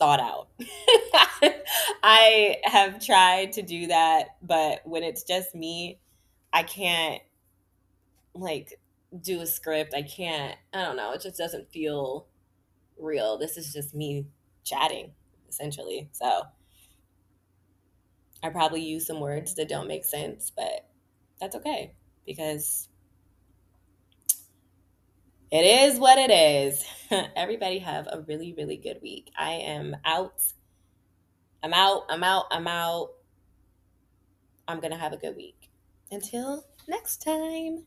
thought 0.00 0.18
out. 0.18 0.48
I 2.02 2.56
have 2.64 3.04
tried 3.04 3.52
to 3.52 3.62
do 3.62 3.86
that, 3.88 4.36
but 4.42 4.80
when 4.84 5.04
it's 5.04 5.22
just 5.22 5.54
me, 5.54 6.00
I 6.52 6.64
can't 6.64 7.22
like 8.34 8.80
do 9.22 9.40
a 9.40 9.46
script. 9.46 9.94
I 9.94 10.02
can't, 10.02 10.56
I 10.72 10.82
don't 10.82 10.96
know, 10.96 11.12
it 11.12 11.20
just 11.20 11.38
doesn't 11.38 11.70
feel 11.70 12.26
real. 12.98 13.38
This 13.38 13.56
is 13.56 13.72
just 13.72 13.94
me 13.94 14.26
chatting 14.64 15.12
essentially. 15.48 16.08
So 16.12 16.42
I 18.42 18.48
probably 18.48 18.82
use 18.82 19.06
some 19.06 19.20
words 19.20 19.54
that 19.56 19.68
don't 19.68 19.88
make 19.88 20.04
sense, 20.04 20.50
but 20.50 20.88
that's 21.40 21.56
okay 21.56 21.92
because 22.26 22.88
it 25.50 25.62
is 25.62 25.98
what 25.98 26.18
it 26.18 26.30
is. 26.30 26.84
Everybody 27.36 27.80
have 27.80 28.06
a 28.06 28.20
really, 28.26 28.52
really 28.52 28.76
good 28.76 28.98
week. 29.02 29.30
I 29.38 29.52
am 29.52 29.96
out. 30.04 30.42
I'm 31.62 31.74
out. 31.74 32.02
I'm 32.08 32.22
out. 32.22 32.44
I'm 32.50 32.68
out. 32.68 33.10
I'm 34.68 34.80
going 34.80 34.92
to 34.92 34.98
have 34.98 35.12
a 35.12 35.16
good 35.16 35.36
week. 35.36 35.70
Until 36.12 36.64
next 36.88 37.22
time. 37.22 37.86